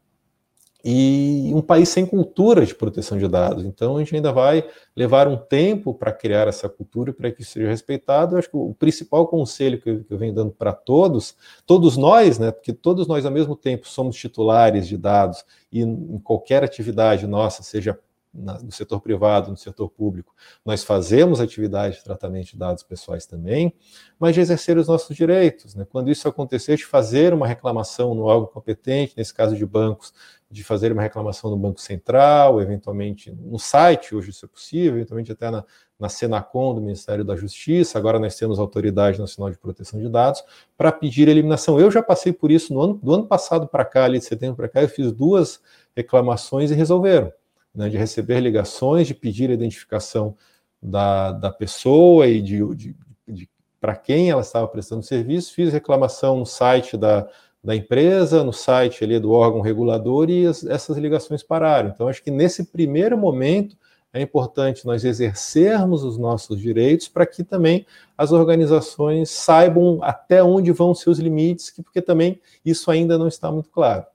e 0.83 1.53
um 1.55 1.61
país 1.61 1.91
sem 1.91 2.07
cultura 2.07 2.65
de 2.65 2.75
proteção 2.75 3.19
de 3.19 3.29
dados. 3.29 3.63
Então 3.63 3.95
a 3.95 3.99
gente 3.99 4.17
ainda 4.17 4.33
vai 4.33 4.67
levar 4.97 5.29
um 5.29 5.37
tempo 5.37 5.93
para 5.93 6.11
criar 6.11 6.49
essa 6.49 6.67
cultura 6.67 7.13
para 7.13 7.31
que 7.31 7.43
isso 7.43 7.53
seja 7.53 7.69
respeitado. 7.69 8.37
Eu 8.37 8.39
acho 8.39 8.49
que 8.49 8.57
o 8.57 8.73
principal 8.73 9.29
conselho 9.29 9.79
que 9.79 9.91
eu, 9.91 10.03
que 10.03 10.11
eu 10.15 10.17
venho 10.17 10.33
dando 10.33 10.53
para 10.53 10.73
todos, 10.73 11.37
todos 11.67 11.99
nós, 11.99 12.39
né, 12.39 12.51
porque 12.51 12.73
todos 12.73 13.07
nós 13.07 13.27
ao 13.27 13.33
mesmo 13.33 13.55
tempo 13.55 13.87
somos 13.87 14.17
titulares 14.17 14.89
de 14.89 14.97
dados 14.97 15.45
e 15.71 15.83
em 15.83 16.19
qualquer 16.21 16.65
atividade 16.65 17.27
nossa, 17.27 17.63
seja 17.63 17.99
no 18.35 18.73
setor 18.73 19.01
privado, 19.01 19.51
no 19.51 19.57
setor 19.57 19.89
público, 19.89 20.35
nós 20.65 20.83
fazemos 20.83 21.41
atividade 21.41 21.97
de 21.97 22.05
tratamento 22.05 22.49
de 22.49 22.57
dados 22.57 22.83
pessoais 22.83 23.25
também, 23.27 23.73
mas 24.19 24.35
de 24.35 24.41
exercer 24.41 24.77
os 24.77 24.89
nossos 24.89 25.17
direitos. 25.17 25.75
Né? 25.75 25.87
Quando 25.89 26.11
isso 26.11 26.27
acontecer, 26.27 26.77
de 26.77 26.85
fazer 26.85 27.33
uma 27.33 27.47
reclamação 27.47 28.15
no 28.15 28.25
órgão 28.25 28.49
competente, 28.49 29.15
nesse 29.17 29.33
caso 29.33 29.57
de 29.57 29.65
bancos, 29.65 30.13
de 30.51 30.65
fazer 30.65 30.93
uma 30.93 31.03
reclamação 31.03 31.51
no 31.51 31.57
Banco 31.57 31.81
Central, 31.81 32.61
eventualmente 32.61 33.31
no 33.31 33.59
site, 33.59 34.15
hoje 34.15 34.31
isso 34.31 34.45
é 34.45 34.49
possível, 34.49 34.97
eventualmente 34.97 35.33
até 35.33 35.51
na, 35.51 35.65
na 35.99 36.09
Senacom 36.09 36.75
do 36.75 36.81
Ministério 36.81 37.25
da 37.25 37.37
Justiça, 37.37 37.99
agora 37.99 38.19
nós 38.19 38.37
temos 38.37 38.59
a 38.59 38.63
Autoridade 38.63 39.19
Nacional 39.19 39.51
de 39.51 39.59
Proteção 39.59 40.01
de 40.01 40.09
Dados, 40.09 40.43
para 40.77 40.93
pedir 40.93 41.29
eliminação. 41.29 41.79
Eu 41.81 41.91
já 41.91 42.03
passei 42.03 42.33
por 42.33 42.51
isso 42.51 42.75
no 42.75 42.81
ano, 42.81 42.95
do 43.03 43.15
ano 43.15 43.27
passado 43.27 43.67
para 43.67 43.85
cá, 43.85 44.05
ali 44.05 44.19
de 44.19 44.25
setembro 44.25 44.57
para 44.57 44.69
cá, 44.69 44.83
eu 44.83 44.89
fiz 44.89 45.13
duas 45.13 45.61
reclamações 45.97 46.71
e 46.71 46.75
resolveram 46.75 47.33
né, 47.75 47.89
de 47.89 47.97
receber 47.97 48.41
ligações, 48.41 49.07
de 49.07 49.15
pedir 49.15 49.51
a 49.51 49.55
identificação 49.55 50.37
da, 50.83 51.33
da 51.33 51.51
pessoa 51.51 52.27
e 52.27 52.41
de, 52.41 52.75
de, 52.75 52.97
de 53.27 53.49
para 53.81 53.97
quem 53.97 54.31
ela 54.31 54.41
estava 54.41 54.67
prestando 54.69 55.03
serviço, 55.03 55.53
fiz 55.53 55.73
reclamação 55.73 56.39
no 56.39 56.47
site 56.47 56.97
da, 56.97 57.29
da 57.63 57.75
empresa, 57.75 58.45
no 58.45 58.53
site 58.53 59.05
ali 59.05 59.19
do 59.19 59.33
órgão 59.33 59.61
regulador 59.61 60.31
e 60.31 60.47
as, 60.47 60.65
essas 60.65 60.97
ligações 60.97 61.43
pararam. 61.43 61.91
Então, 61.91 62.09
acho 62.09 62.23
que 62.23 62.31
nesse 62.31 62.65
primeiro 62.65 63.17
momento 63.19 63.77
é 64.13 64.23
importante 64.23 64.87
nós 64.87 65.05
exercermos 65.05 66.05
os 66.05 66.17
nossos 66.17 66.61
direitos 66.61 67.09
para 67.09 67.27
que 67.27 67.43
também 67.43 67.85
as 68.17 68.31
organizações 68.31 69.29
saibam 69.31 69.99
até 70.03 70.43
onde 70.43 70.71
vão 70.71 70.95
seus 70.95 71.19
limites, 71.19 71.73
porque 71.77 72.01
também 72.01 72.41
isso 72.65 72.91
ainda 72.91 73.19
não 73.19 73.27
está 73.27 73.51
muito 73.51 73.71
claro. 73.71 74.07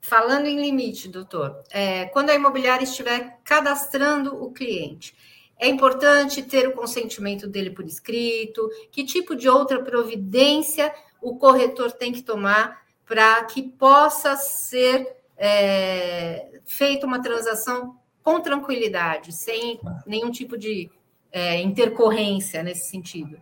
Falando 0.00 0.46
em 0.46 0.60
limite, 0.60 1.08
doutor, 1.08 1.62
é, 1.70 2.06
quando 2.06 2.30
a 2.30 2.34
imobiliária 2.34 2.84
estiver 2.84 3.38
cadastrando 3.44 4.42
o 4.42 4.50
cliente, 4.50 5.14
é 5.58 5.68
importante 5.68 6.42
ter 6.42 6.66
o 6.66 6.72
consentimento 6.72 7.46
dele 7.46 7.70
por 7.70 7.84
escrito? 7.84 8.68
Que 8.90 9.04
tipo 9.04 9.36
de 9.36 9.46
outra 9.46 9.82
providência 9.82 10.92
o 11.20 11.36
corretor 11.36 11.92
tem 11.92 12.12
que 12.12 12.22
tomar 12.22 12.80
para 13.04 13.44
que 13.44 13.62
possa 13.62 14.36
ser 14.36 15.16
é, 15.36 16.60
feita 16.64 17.06
uma 17.06 17.20
transação 17.20 17.98
com 18.22 18.40
tranquilidade, 18.40 19.32
sem 19.32 19.78
nenhum 20.06 20.30
tipo 20.30 20.56
de 20.56 20.90
é, 21.30 21.60
intercorrência 21.60 22.62
nesse 22.62 22.88
sentido? 22.88 23.36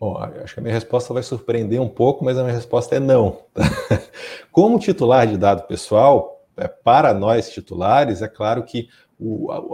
Bom, 0.00 0.16
acho 0.16 0.54
que 0.54 0.60
a 0.60 0.62
minha 0.62 0.74
resposta 0.74 1.12
vai 1.12 1.22
surpreender 1.22 1.78
um 1.78 1.88
pouco, 1.88 2.24
mas 2.24 2.38
a 2.38 2.42
minha 2.42 2.54
resposta 2.54 2.96
é 2.96 2.98
não. 2.98 3.44
Como 4.50 4.78
titular 4.78 5.26
de 5.26 5.36
dado 5.36 5.66
pessoal, 5.66 6.42
é, 6.56 6.66
para 6.66 7.12
nós 7.12 7.50
titulares, 7.50 8.22
é 8.22 8.28
claro 8.28 8.64
que 8.64 8.88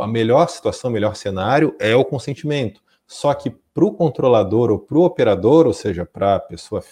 a 0.01 0.07
melhor 0.09 0.49
situação, 0.49 0.91
o 0.91 0.93
melhor 0.93 1.15
cenário 1.15 1.77
é 1.79 1.95
o 1.95 2.05
consentimento. 2.05 2.81
Só 3.07 3.33
que 3.35 3.51
para 3.73 3.85
o 3.85 3.95
controlador 3.95 4.73
ou 4.73 4.81
para 4.81 4.99
o 4.99 5.05
operador, 5.05 5.65
ou 5.65 5.73
seja, 5.73 6.05
para 6.05 6.35
a 6.35 6.41
pessoa 6.41 6.83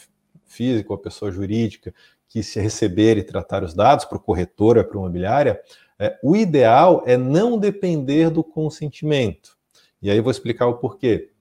física 0.45 0.93
ou 0.93 0.97
a 0.97 1.03
pessoa 1.03 1.33
jurídica 1.33 1.93
que 2.29 2.41
se 2.41 2.61
receber 2.61 3.19
e 3.19 3.25
tratar 3.25 3.65
os 3.65 3.75
dados, 3.75 4.05
para 4.05 4.17
o 4.17 4.21
corretor 4.21 4.79
ou 4.79 4.85
para 4.85 4.97
a 4.97 5.01
imobiliária, 5.01 5.61
é, 5.99 6.17
o 6.23 6.37
ideal 6.37 7.03
é 7.05 7.17
não 7.17 7.59
depender 7.59 8.31
do 8.31 8.45
consentimento. 8.45 9.59
E 10.01 10.09
aí 10.09 10.17
eu 10.17 10.23
vou 10.23 10.31
explicar 10.31 10.69
o 10.69 10.75
porquê. 10.75 11.33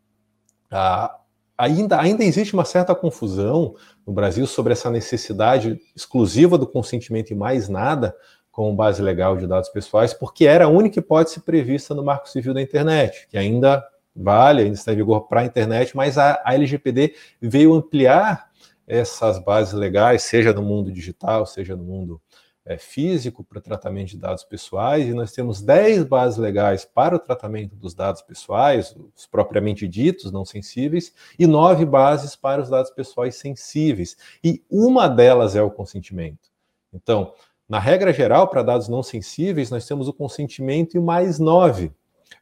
A, 0.72 1.20
ainda, 1.58 2.00
ainda 2.00 2.24
existe 2.24 2.54
uma 2.54 2.66
certa 2.66 2.94
confusão 2.96 3.76
no 4.06 4.14
Brasil 4.14 4.46
sobre 4.48 4.74
essa 4.74 4.90
necessidade 4.90 5.80
exclusiva 5.96 6.58
do 6.58 6.68
consentimento 6.68 7.32
e 7.32 7.36
mais 7.36 7.70
nada 7.70 8.16
como 8.52 8.76
base 8.76 9.02
legal 9.02 9.36
de 9.36 9.48
dados 9.48 9.70
pessoais, 9.70 10.14
porque 10.14 10.46
era 10.46 10.66
a 10.66 10.70
única 10.70 11.00
hipótese 11.00 11.40
prevista 11.40 11.96
no 11.96 12.04
Marco 12.04 12.30
Civil 12.30 12.54
da 12.54 12.62
Internet, 12.62 13.28
que 13.28 13.38
ainda 13.38 13.84
vale, 14.16 14.62
ainda 14.62 14.76
está 14.76 14.94
em 14.94 14.96
vigor 14.96 15.28
para 15.28 15.42
a 15.42 15.46
internet, 15.46 15.96
mas 15.98 16.18
a, 16.18 16.40
a 16.46 16.54
LGPD 16.54 17.16
veio 17.42 17.74
ampliar 17.74 18.48
essas 18.86 19.40
bases 19.40 19.74
legais, 19.74 20.24
seja 20.24 20.54
no 20.54 20.62
mundo 20.62 20.92
digital, 20.92 21.46
seja 21.46 21.76
no 21.76 21.84
mundo 21.84 22.22
é, 22.66 22.78
físico 22.78 23.44
para 23.44 23.60
tratamento 23.60 24.10
de 24.10 24.18
dados 24.18 24.44
pessoais, 24.44 25.08
e 25.08 25.14
nós 25.14 25.32
temos 25.32 25.62
10 25.62 26.06
bases 26.06 26.38
legais 26.38 26.86
para 26.86 27.16
o 27.16 27.20
tratamento 27.20 27.76
dos 27.76 27.94
dados 27.94 28.22
pessoais, 28.22 28.96
os 29.16 29.26
propriamente 29.26 29.88
ditos, 29.88 30.32
não 30.32 30.46
sensíveis, 30.46 31.14
e 31.38 31.46
nove 31.46 31.86
bases 31.86 32.36
para 32.36 32.62
os 32.62 32.70
dados 32.70 32.92
pessoais 32.92 33.36
sensíveis. 33.36 34.16
E 34.44 34.64
uma 34.70 35.08
delas 35.10 35.56
é 35.56 35.62
o 35.62 35.72
consentimento. 35.72 36.50
Então, 36.94 37.34
na 37.68 37.80
regra 37.80 38.14
geral, 38.14 38.48
para 38.48 38.64
dados 38.64 38.88
não 38.88 39.04
sensíveis, 39.04 39.70
nós 39.70 39.86
temos 39.86 40.08
o 40.08 40.14
consentimento 40.14 40.96
e 40.96 41.00
mais 41.00 41.40
nove. 41.40 41.92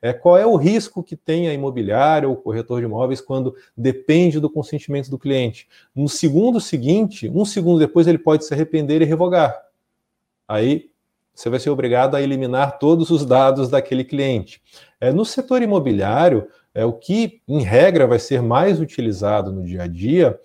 É, 0.02 0.14
qual 0.14 0.38
é 0.38 0.46
o 0.46 0.56
risco 0.56 1.04
que 1.04 1.16
tem 1.16 1.48
a 1.48 1.54
imobiliária 1.54 2.28
ou 2.28 2.34
o 2.34 2.38
corretor 2.38 2.80
de 2.80 2.86
imóveis 2.86 3.22
quando 3.22 3.56
depende 3.78 4.40
do 4.40 4.50
consentimento 4.50 5.10
do 5.10 5.20
cliente? 5.20 5.68
No 5.96 6.10
segundo 6.10 6.60
seguinte, 6.60 7.30
um 7.30 7.46
segundo 7.46 7.80
depois, 7.80 8.08
ele 8.08 8.18
pode 8.18 8.46
se 8.46 8.54
arrepender 8.54 9.02
e 9.02 9.06
revogar 9.06 9.71
aí 10.52 10.90
você 11.34 11.50
vai 11.50 11.60
ser 11.60 11.70
obrigado 11.70 12.16
a 12.16 12.22
eliminar 12.22 12.78
todos 12.78 13.10
os 13.10 13.26
dados 13.26 13.70
daquele 13.70 14.04
cliente. 14.04 14.62
É, 15.00 15.12
no 15.12 15.26
setor 15.26 15.62
imobiliário, 15.62 16.48
é, 16.74 16.86
o 16.86 16.94
que, 16.94 17.42
em 17.48 17.62
regra, 17.62 18.06
vai 18.06 18.20
ser 18.20 18.42
mais 18.42 18.80
utilizado 18.80 19.52
no 19.52 19.66
dia 19.66 19.84
a 19.84 19.88
dia 19.88 20.40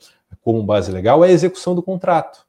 como 0.47 0.63
base 0.63 0.93
legal 0.93 1.25
é 1.25 1.29
a 1.29 1.33
execução 1.33 1.75
do 1.75 1.83
contrato. 1.83 2.47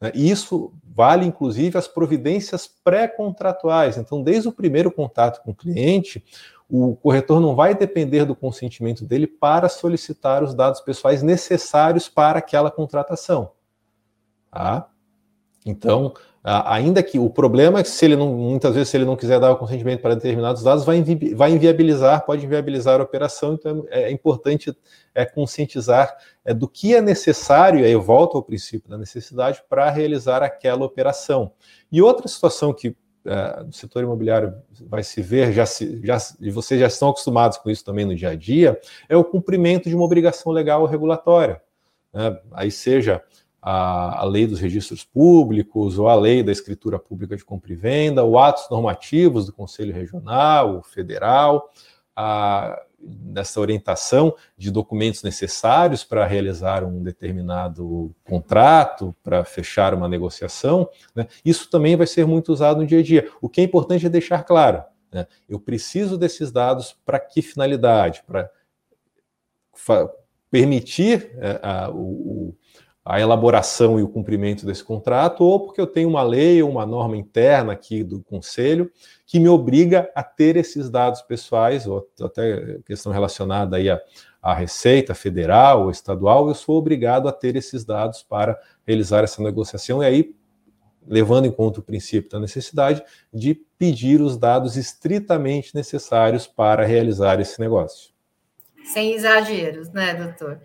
Né? 0.00 0.12
E 0.14 0.30
isso 0.30 0.72
vale, 0.84 1.26
inclusive, 1.26 1.76
as 1.76 1.88
providências 1.88 2.66
pré-contratuais. 2.66 3.96
Então, 3.96 4.22
desde 4.22 4.48
o 4.48 4.52
primeiro 4.52 4.90
contato 4.90 5.42
com 5.42 5.50
o 5.50 5.54
cliente, 5.54 6.24
o 6.68 6.94
corretor 6.94 7.40
não 7.40 7.56
vai 7.56 7.74
depender 7.74 8.24
do 8.24 8.36
consentimento 8.36 9.04
dele 9.04 9.26
para 9.26 9.68
solicitar 9.68 10.44
os 10.44 10.54
dados 10.54 10.80
pessoais 10.80 11.22
necessários 11.22 12.08
para 12.08 12.38
aquela 12.38 12.70
contratação. 12.70 13.50
Tá? 14.50 14.89
Então, 15.64 16.14
ainda 16.42 17.02
que 17.02 17.18
o 17.18 17.28
problema 17.28 17.80
é 17.80 17.82
que 17.82 17.88
se 17.88 18.04
ele 18.04 18.16
não, 18.16 18.34
muitas 18.34 18.74
vezes, 18.74 18.88
se 18.88 18.96
ele 18.96 19.04
não 19.04 19.16
quiser 19.16 19.38
dar 19.38 19.52
o 19.52 19.56
consentimento 19.56 20.00
para 20.00 20.14
determinados 20.14 20.62
dados, 20.62 20.84
vai, 20.84 20.96
invi 20.96 21.34
vai 21.34 21.50
inviabilizar, 21.50 22.24
pode 22.24 22.44
inviabilizar 22.46 22.98
a 22.98 23.02
operação, 23.02 23.54
então 23.54 23.86
é, 23.90 24.04
é 24.04 24.10
importante 24.10 24.74
é, 25.14 25.26
conscientizar 25.26 26.16
é, 26.44 26.54
do 26.54 26.66
que 26.66 26.94
é 26.94 27.02
necessário, 27.02 27.84
aí 27.84 27.92
eu 27.92 28.00
volto 28.00 28.36
ao 28.36 28.42
princípio 28.42 28.88
da 28.88 28.96
necessidade, 28.96 29.62
para 29.68 29.90
realizar 29.90 30.42
aquela 30.42 30.84
operação. 30.84 31.52
E 31.92 32.00
outra 32.00 32.26
situação 32.26 32.72
que 32.72 32.96
é, 33.22 33.62
no 33.64 33.72
setor 33.72 34.02
imobiliário 34.02 34.54
vai 34.88 35.02
se 35.02 35.20
ver, 35.20 35.52
já, 35.52 35.66
se, 35.66 36.00
já 36.02 36.16
e 36.40 36.50
vocês 36.50 36.80
já 36.80 36.86
estão 36.86 37.10
acostumados 37.10 37.58
com 37.58 37.68
isso 37.68 37.84
também 37.84 38.06
no 38.06 38.16
dia 38.16 38.30
a 38.30 38.34
dia, 38.34 38.80
é 39.10 39.16
o 39.16 39.22
cumprimento 39.22 39.90
de 39.90 39.94
uma 39.94 40.04
obrigação 40.04 40.50
legal 40.50 40.80
ou 40.80 40.86
regulatória. 40.86 41.60
Né? 42.14 42.40
Aí 42.52 42.70
seja 42.70 43.22
a, 43.62 44.20
a, 44.20 44.24
lei 44.24 44.46
dos 44.46 44.60
registros 44.60 45.04
públicos, 45.04 45.98
ou 45.98 46.08
a 46.08 46.14
lei 46.14 46.42
da 46.42 46.52
escritura 46.52 46.98
pública 46.98 47.36
de 47.36 47.44
compra 47.44 47.72
e 47.72 47.76
venda, 47.76 48.22
ou 48.22 48.38
atos 48.38 48.68
normativos 48.70 49.46
do 49.46 49.52
Conselho 49.52 49.94
Regional, 49.94 50.82
Federal, 50.82 51.70
a, 52.16 52.80
dessa 53.02 53.60
orientação 53.60 54.34
de 54.56 54.70
documentos 54.70 55.22
necessários 55.22 56.04
para 56.04 56.26
realizar 56.26 56.84
um 56.84 57.02
determinado 57.02 58.14
contrato, 58.24 59.14
para 59.22 59.44
fechar 59.44 59.94
uma 59.94 60.08
negociação, 60.08 60.88
né? 61.14 61.26
isso 61.44 61.70
também 61.70 61.96
vai 61.96 62.06
ser 62.06 62.26
muito 62.26 62.52
usado 62.52 62.80
no 62.80 62.86
dia 62.86 63.00
a 63.00 63.02
dia. 63.02 63.30
O 63.40 63.48
que 63.48 63.60
é 63.60 63.64
importante 63.64 64.04
é 64.04 64.08
deixar 64.08 64.44
claro, 64.44 64.84
né? 65.10 65.26
eu 65.48 65.58
preciso 65.58 66.18
desses 66.18 66.52
dados 66.52 66.96
para 67.04 67.18
que 67.18 67.40
finalidade? 67.40 68.22
Para 68.26 68.50
permitir 70.50 71.30
é, 71.38 71.60
a, 71.62 71.90
o, 71.90 72.54
a 73.10 73.20
elaboração 73.20 73.98
e 73.98 74.04
o 74.04 74.08
cumprimento 74.08 74.64
desse 74.64 74.84
contrato, 74.84 75.42
ou 75.42 75.58
porque 75.58 75.80
eu 75.80 75.86
tenho 75.86 76.08
uma 76.08 76.22
lei 76.22 76.62
ou 76.62 76.70
uma 76.70 76.86
norma 76.86 77.16
interna 77.16 77.72
aqui 77.72 78.04
do 78.04 78.22
Conselho 78.22 78.88
que 79.26 79.40
me 79.40 79.48
obriga 79.48 80.08
a 80.14 80.22
ter 80.22 80.56
esses 80.56 80.88
dados 80.88 81.20
pessoais, 81.20 81.88
ou 81.88 82.08
até 82.22 82.78
questão 82.86 83.10
relacionada 83.10 83.78
aí 83.78 83.90
à, 83.90 84.00
à 84.40 84.54
Receita 84.54 85.12
Federal 85.12 85.82
ou 85.82 85.90
Estadual, 85.90 86.46
eu 86.46 86.54
sou 86.54 86.76
obrigado 86.76 87.28
a 87.28 87.32
ter 87.32 87.56
esses 87.56 87.84
dados 87.84 88.22
para 88.22 88.56
realizar 88.86 89.24
essa 89.24 89.42
negociação, 89.42 90.00
e 90.04 90.06
aí, 90.06 90.34
levando 91.04 91.46
em 91.46 91.50
conta 91.50 91.80
o 91.80 91.82
princípio 91.82 92.30
da 92.30 92.38
necessidade 92.38 93.02
de 93.34 93.60
pedir 93.76 94.20
os 94.20 94.36
dados 94.36 94.76
estritamente 94.76 95.74
necessários 95.74 96.46
para 96.46 96.86
realizar 96.86 97.40
esse 97.40 97.58
negócio. 97.58 98.12
Sem 98.84 99.14
exageros, 99.14 99.90
né, 99.90 100.14
doutor? 100.14 100.60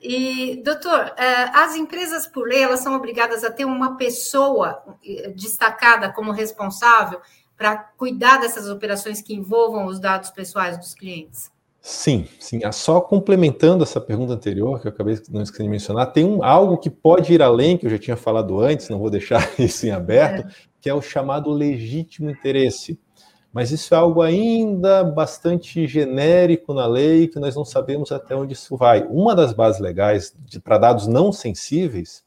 E, 0.00 0.62
doutor, 0.62 1.12
é, 1.16 1.50
as 1.52 1.74
empresas, 1.74 2.26
por 2.26 2.46
lei, 2.46 2.62
elas 2.62 2.80
são 2.80 2.94
obrigadas 2.94 3.42
a 3.42 3.50
ter 3.50 3.64
uma 3.64 3.96
pessoa 3.96 4.82
eh, 5.04 5.32
destacada 5.34 6.12
como 6.12 6.30
responsável 6.30 7.20
para 7.56 7.76
cuidar 7.76 8.38
dessas 8.38 8.68
operações 8.68 9.20
que 9.20 9.34
envolvam 9.34 9.86
os 9.86 9.98
dados 9.98 10.30
pessoais 10.30 10.78
dos 10.78 10.94
clientes? 10.94 11.50
Sim, 11.80 12.28
sim. 12.38 12.60
Ah, 12.64 12.70
só 12.70 13.00
complementando 13.00 13.82
essa 13.82 14.00
pergunta 14.00 14.34
anterior, 14.34 14.80
que 14.80 14.86
eu 14.86 14.92
acabei 14.92 15.18
não 15.30 15.42
esquecendo 15.42 15.68
de 15.68 15.72
mencionar, 15.72 16.12
tem 16.12 16.24
um, 16.24 16.44
algo 16.44 16.78
que 16.78 16.90
pode 16.90 17.32
ir 17.32 17.42
além, 17.42 17.76
que 17.76 17.86
eu 17.86 17.90
já 17.90 17.98
tinha 17.98 18.16
falado 18.16 18.60
antes, 18.60 18.88
não 18.88 18.98
vou 18.98 19.10
deixar 19.10 19.50
isso 19.58 19.84
em 19.86 19.90
aberto, 19.90 20.46
é. 20.46 20.50
que 20.80 20.88
é 20.88 20.94
o 20.94 21.02
chamado 21.02 21.50
legítimo 21.50 22.30
interesse 22.30 23.00
mas 23.52 23.70
isso 23.70 23.94
é 23.94 23.98
algo 23.98 24.20
ainda 24.22 25.02
bastante 25.02 25.86
genérico 25.86 26.74
na 26.74 26.86
lei 26.86 27.28
que 27.28 27.38
nós 27.38 27.56
não 27.56 27.64
sabemos 27.64 28.12
até 28.12 28.36
onde 28.36 28.52
isso 28.52 28.76
vai. 28.76 29.02
Uma 29.08 29.34
das 29.34 29.52
bases 29.52 29.80
legais 29.80 30.34
para 30.62 30.78
dados 30.78 31.06
não 31.06 31.32
sensíveis 31.32 32.22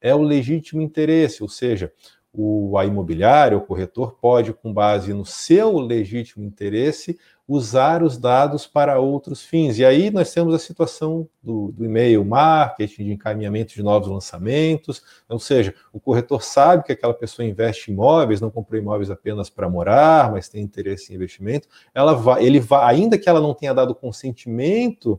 é 0.00 0.14
o 0.14 0.22
legítimo 0.22 0.80
interesse, 0.80 1.42
ou 1.42 1.48
seja, 1.48 1.92
o 2.32 2.76
a 2.76 2.84
imobiliária, 2.84 3.56
o 3.56 3.62
corretor 3.62 4.16
pode, 4.20 4.52
com 4.52 4.72
base 4.72 5.12
no 5.12 5.24
seu 5.24 5.78
legítimo 5.78 6.44
interesse, 6.44 7.18
usar 7.48 8.02
os 8.02 8.18
dados 8.18 8.66
para 8.66 9.00
outros 9.00 9.42
fins. 9.42 9.78
E 9.78 9.84
aí 9.84 10.10
nós 10.10 10.30
temos 10.32 10.54
a 10.54 10.58
situação 10.58 11.26
do, 11.42 11.72
do 11.72 11.84
e-mail 11.84 12.22
marketing, 12.22 13.04
de 13.04 13.12
encaminhamento 13.12 13.72
de 13.72 13.82
novos 13.82 14.08
lançamentos, 14.08 15.02
ou 15.26 15.38
seja, 15.38 15.74
o 15.90 15.98
corretor 15.98 16.42
sabe 16.42 16.84
que 16.84 16.92
aquela 16.92 17.14
pessoa 17.14 17.48
investe 17.48 17.90
em 17.90 17.94
imóveis, 17.94 18.40
não 18.40 18.50
comprou 18.50 18.78
imóveis 18.78 19.10
apenas 19.10 19.48
para 19.48 19.68
morar, 19.68 20.30
mas 20.30 20.48
tem 20.48 20.62
interesse 20.62 21.10
em 21.10 21.16
investimento, 21.16 21.66
ela 21.94 22.12
vai, 22.12 22.44
ele 22.44 22.60
vai, 22.60 22.94
ainda 22.94 23.16
que 23.16 23.28
ela 23.28 23.40
não 23.40 23.54
tenha 23.54 23.72
dado 23.72 23.94
consentimento 23.94 25.18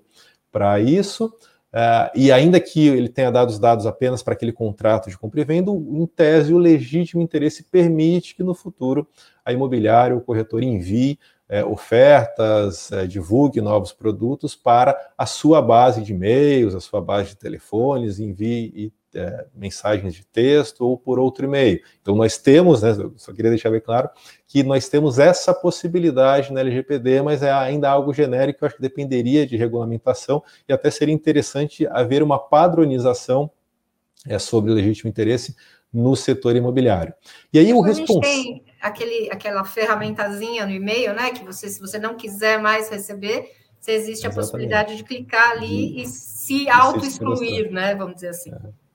para 0.52 0.80
isso, 0.80 1.34
Uh, 1.72 2.10
e 2.16 2.32
ainda 2.32 2.60
que 2.60 2.88
ele 2.88 3.08
tenha 3.08 3.32
dado 3.32 3.50
os 3.50 3.60
dados 3.60 3.86
apenas 3.86 4.24
para 4.24 4.34
aquele 4.34 4.52
contrato 4.52 5.08
de 5.08 5.18
compra 5.18 5.42
e 5.42 5.44
venda, 5.44 5.70
em 5.72 6.06
tese, 6.08 6.54
o 6.54 6.58
legítimo 6.58 7.22
interesse 7.22 7.64
permite 7.64 8.36
que 8.36 8.44
no 8.44 8.56
futuro 8.56 9.08
a 9.46 9.54
imobiliária, 9.54 10.16
o 10.16 10.22
corretor 10.22 10.64
envie 10.64 11.20
é, 11.48 11.64
ofertas, 11.64 12.92
é, 12.92 13.06
divulgue 13.06 13.62
novos 13.62 13.92
produtos 13.92 14.56
para 14.56 14.96
a 15.18 15.26
sua 15.26 15.62
base 15.62 16.02
de 16.02 16.14
e-mails, 16.14 16.74
a 16.74 16.80
sua 16.80 17.02
base 17.02 17.30
de 17.30 17.38
telefones, 17.38 18.20
envie 18.20 18.92
é, 19.14 19.46
mensagens 19.56 20.14
de 20.14 20.26
texto 20.26 20.82
ou 20.82 20.98
por 20.98 21.20
outro 21.20 21.46
e-mail. 21.46 21.82
Então 22.02 22.16
nós 22.16 22.38
temos, 22.38 22.82
né, 22.82 22.96
só 23.18 23.34
queria 23.34 23.52
deixar 23.52 23.70
bem 23.70 23.82
claro, 23.82 24.10
que 24.48 24.64
nós 24.64 24.88
temos 24.90 25.20
essa 25.20 25.54
possibilidade 25.54 26.52
na 26.54 26.60
LGPD, 26.62 27.22
mas 27.22 27.44
é 27.44 27.52
ainda 27.52 27.90
algo 27.90 28.14
genérico, 28.14 28.64
eu 28.64 28.68
acho 28.68 28.76
que 28.76 28.82
dependeria 28.82 29.46
de 29.46 29.58
regulamentação 29.58 30.44
e 30.68 30.74
até 30.74 30.90
seria 30.92 31.14
interessante 31.14 31.88
haver 31.88 32.24
uma 32.24 32.40
padronização 32.40 33.50
é, 34.28 34.38
sobre 34.38 34.72
legítimo 34.74 35.10
interesse 35.10 35.56
no 35.92 36.16
setor 36.16 36.56
imobiliário. 36.56 37.14
E 37.52 37.58
aí 37.58 37.74
o 37.74 37.82
responsável 37.82 38.62
aquele, 38.80 39.30
aquela 39.32 39.64
ferramentazinha 39.64 40.66
no 40.66 40.72
e-mail, 40.72 41.14
né? 41.14 41.32
Que 41.32 41.44
você, 41.44 41.70
se 41.70 41.80
você 41.80 42.00
não 42.00 42.16
quiser 42.16 42.60
mais 42.60 42.90
receber, 42.90 43.52
existe 43.88 44.26
Exatamente. 44.26 44.28
a 44.28 44.36
possibilidade 44.36 44.96
de 44.98 45.04
clicar 45.04 45.52
ali 45.52 45.98
e, 45.98 46.04
e 46.04 46.08
se 46.08 46.70
auto-excluir, 46.70 47.72
né? 47.72 47.96
Vamos 47.96 48.16
dizer 48.16 48.30
assim. 48.30 48.52
É. 48.54 48.89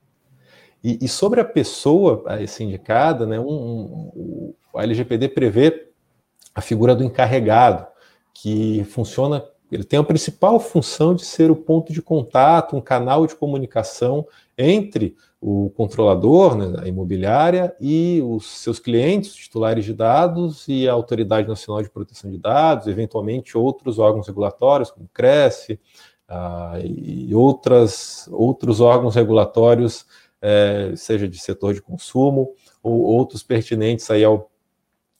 E, 0.84 0.98
e, 1.00 1.08
sobre 1.08 1.40
a 1.40 1.44
pessoa 1.44 2.22
essa 2.38 2.62
indicada, 2.62 3.26
né? 3.26 3.40
Um, 3.40 4.12
um, 4.14 4.54
LGPD 4.76 5.28
prevê 5.28 5.88
a 6.54 6.60
figura 6.60 6.94
do 6.94 7.02
encarregado, 7.02 7.86
que 8.34 8.84
funciona 8.84 9.42
ele 9.72 9.82
tem 9.82 9.98
a 9.98 10.04
principal 10.04 10.60
função 10.60 11.14
de 11.14 11.24
ser 11.24 11.50
o 11.50 11.56
ponto 11.56 11.92
de 11.92 12.00
contato, 12.00 12.76
um 12.76 12.80
canal 12.80 13.26
de 13.26 13.34
comunicação 13.34 14.24
entre 14.56 15.16
o 15.40 15.70
controlador, 15.70 16.54
né, 16.54 16.80
a 16.80 16.86
imobiliária, 16.86 17.74
e 17.80 18.22
os 18.22 18.46
seus 18.46 18.78
clientes, 18.78 19.34
titulares 19.34 19.84
de 19.84 19.92
dados, 19.92 20.66
e 20.68 20.88
a 20.88 20.92
Autoridade 20.92 21.48
Nacional 21.48 21.82
de 21.82 21.90
Proteção 21.90 22.30
de 22.30 22.38
Dados, 22.38 22.86
eventualmente 22.86 23.58
outros 23.58 23.98
órgãos 23.98 24.26
regulatórios, 24.26 24.90
como 24.90 25.06
o 25.06 25.10
CRESF, 25.12 25.78
ah, 26.28 26.78
e 26.82 27.34
outras, 27.34 28.28
outros 28.32 28.80
órgãos 28.80 29.14
regulatórios, 29.14 30.06
eh, 30.44 30.92
seja 30.94 31.26
de 31.26 31.38
setor 31.38 31.72
de 31.72 31.80
consumo, 31.80 32.52
ou 32.82 33.00
outros 33.00 33.42
pertinentes 33.42 34.10
aí 34.10 34.22
ao 34.22 34.50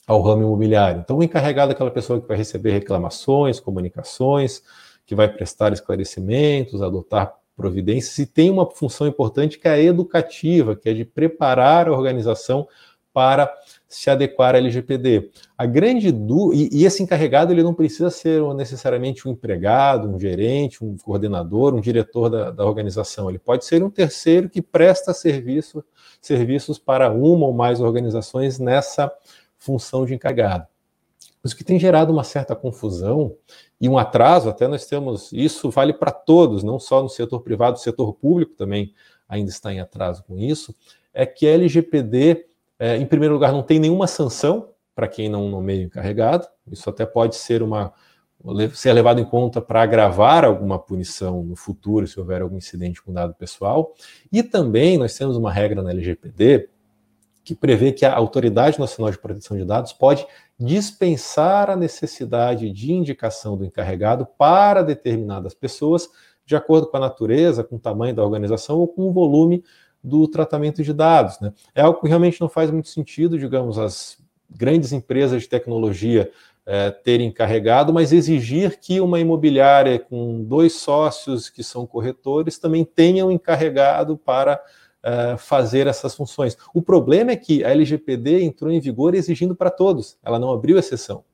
ao 0.07 0.21
ramo 0.21 0.43
imobiliário. 0.43 1.01
Então, 1.01 1.17
o 1.17 1.23
encarregado 1.23 1.73
é 1.73 1.75
aquela 1.75 1.91
pessoa 1.91 2.21
que 2.21 2.29
vai 2.29 2.37
receber 2.37 2.73
reclamações, 2.73 3.59
comunicações, 3.59 4.63
que 5.07 5.15
vai 5.15 5.29
prestar 5.29 5.73
esclarecimentos, 5.73 6.83
adotar 6.83 7.35
providências 7.57 8.19
e 8.19 8.27
tem 8.27 8.51
uma 8.51 8.69
função 8.71 9.07
importante 9.07 9.59
que 9.59 9.69
é 9.69 9.73
a 9.73 9.83
educativa, 9.83 10.77
que 10.77 10.89
é 10.89 10.93
de 10.93 11.05
preparar 11.05 11.89
a 11.89 11.93
organização 11.93 12.69
para 13.15 13.51
se 13.89 14.11
adequar 14.11 14.57
à 14.57 14.59
LGPD. 14.59 15.31
A 15.57 15.65
grande 15.65 16.11
du... 16.11 16.53
e, 16.53 16.85
esse 16.85 17.01
encarregado 17.01 17.53
ele 17.53 17.63
não 17.63 17.73
precisa 17.73 18.11
ser 18.11 18.43
necessariamente 18.55 19.27
um 19.27 19.31
empregado, 19.31 20.09
um 20.09 20.19
gerente, 20.19 20.85
um 20.85 20.97
coordenador, 20.97 21.73
um 21.75 21.81
diretor 21.81 22.29
da, 22.29 22.51
da 22.51 22.67
organização. 22.67 23.31
Ele 23.31 23.39
pode 23.39 23.65
ser 23.65 23.85
um 23.85 23.89
terceiro 23.89 24.51
que 24.51 24.61
presta 24.61 25.15
serviço, 25.15 25.85
serviços 26.21 26.77
para 26.77 27.11
uma 27.11 27.47
ou 27.47 27.55
mais 27.55 27.81
organizações 27.81 28.59
nessa 28.59 29.11
função 29.57 30.05
de 30.05 30.13
encarregado. 30.13 30.67
Isso 31.45 31.57
que 31.57 31.63
tem 31.63 31.79
gerado 31.79 32.13
uma 32.13 32.25
certa 32.25 32.57
confusão 32.57 33.37
e 33.81 33.89
um 33.89 33.97
atraso, 33.97 34.49
até 34.49 34.67
nós 34.67 34.87
temos, 34.87 35.31
isso 35.33 35.71
vale 35.71 35.93
para 35.93 36.11
todos, 36.11 36.65
não 36.65 36.81
só 36.81 37.03
no 37.03 37.09
setor 37.09 37.43
privado, 37.43 37.77
o 37.77 37.81
setor 37.81 38.15
público 38.15 38.55
também 38.57 38.93
ainda 39.29 39.51
está 39.51 39.73
em 39.73 39.79
atraso 39.79 40.25
com 40.25 40.39
isso, 40.39 40.75
é 41.13 41.25
que 41.25 41.47
a 41.47 41.51
LGPD, 41.51 42.47
é, 42.79 42.97
em 42.97 43.07
primeiro 43.07 43.35
lugar, 43.35 43.53
não 43.53 43.63
tem 43.63 43.79
nenhuma 43.79 44.07
sanção 44.07 44.71
para 44.95 45.09
quem 45.09 45.29
não 45.29 45.49
nomeia 45.49 45.83
encarregado, 45.83 46.47
isso 46.71 46.89
até 46.89 47.05
pode 47.05 47.37
ser 47.37 47.63
uma, 47.63 47.93
ser 48.75 48.93
levado 48.93 49.21
em 49.21 49.25
conta 49.25 49.61
para 49.61 49.83
agravar 49.83 50.45
alguma 50.45 50.79
punição 50.79 51.43
no 51.43 51.57
futuro, 51.57 52.07
se 52.07 52.19
houver 52.21 52.43
algum 52.43 52.57
incidente 52.57 53.03
com 53.03 53.13
dado 53.13 53.35
pessoal. 53.35 53.95
E 54.31 54.43
também 54.43 54.99
nós 54.99 55.17
temos 55.17 55.37
uma 55.37 55.51
regra 55.51 55.83
na 55.83 55.91
LGPD 55.91 56.69
que 57.43 57.55
prevê 57.55 57.93
que 57.93 58.07
a 58.07 58.15
Autoridade 58.15 58.79
Nacional 58.79 59.11
de 59.11 59.19
Proteção 59.19 59.57
de 59.57 59.65
Dados 59.65 59.93
pode 59.93 60.27
dispensar 60.59 61.69
a 61.71 61.77
necessidade 61.77 62.71
de 62.71 62.93
indicação 62.93 63.57
do 63.57 63.65
encarregado 63.65 64.27
para 64.39 64.83
determinadas 64.83 65.55
pessoas, 65.55 66.09
de 66.47 66.57
acordo 66.57 66.87
com 66.87 66.97
a 66.97 67.01
natureza, 67.01 67.65
com 67.65 67.77
o 67.77 67.81
tamanho 67.81 68.15
da 68.15 68.23
organização 68.23 68.79
ou 68.79 68.89
com 68.89 69.09
o 69.09 69.13
volume 69.13 69.63
do 70.05 70.29
tratamento 70.29 70.83
de 70.83 70.93
dados. 70.93 71.41
Né? 71.41 71.53
É 71.75 71.81
algo 71.81 71.99
que 71.99 72.07
realmente 72.07 72.41
não 72.41 72.49
faz 72.49 72.71
muito 72.71 72.91
sentido, 72.91 73.39
digamos, 73.39 73.79
as 73.79 74.19
grandes 74.51 74.93
empresas 74.93 75.43
de 75.43 75.49
tecnologia 75.49 76.31
é, 76.67 76.91
terem 76.91 77.29
encarregado, 77.29 77.93
mas 77.93 78.13
exigir 78.13 78.79
que 78.79 79.01
uma 79.01 79.19
imobiliária 79.19 79.99
com 79.99 80.45
dois 80.45 80.75
sócios 80.75 81.49
que 81.49 81.63
são 81.63 81.87
corretores 81.87 82.59
também 82.59 82.85
tenham 82.85 83.31
encarregado 83.31 84.17
para 84.17 84.63
uh, 85.05 85.37
fazer 85.37 85.87
essas 85.87 86.15
funções. 86.15 86.57
O 86.73 86.81
problema 86.81 87.33
é 87.33 87.37
que 87.37 87.65
a 87.65 87.71
LGPD 87.71 88.43
entrou 88.43 88.71
em 88.71 88.81
vigor 88.81 89.15
exigindo 89.15 89.55
para 89.55 89.71
todos, 89.71 90.17
ela 90.23 90.39
não 90.39 90.53
abriu 90.53 90.79
exceção. 90.79 91.25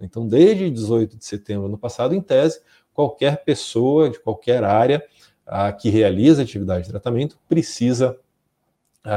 Então, 0.00 0.26
desde 0.26 0.70
18 0.70 1.16
de 1.16 1.24
setembro 1.24 1.62
do 1.62 1.68
ano 1.68 1.78
passado, 1.78 2.14
em 2.14 2.20
tese, 2.20 2.60
qualquer 2.92 3.44
pessoa 3.44 4.10
de 4.10 4.18
qualquer 4.18 4.64
área 4.64 5.02
uh, 5.46 5.76
que 5.76 5.90
realiza 5.90 6.42
atividade 6.42 6.84
de 6.84 6.90
tratamento 6.90 7.38
precisa 7.48 8.16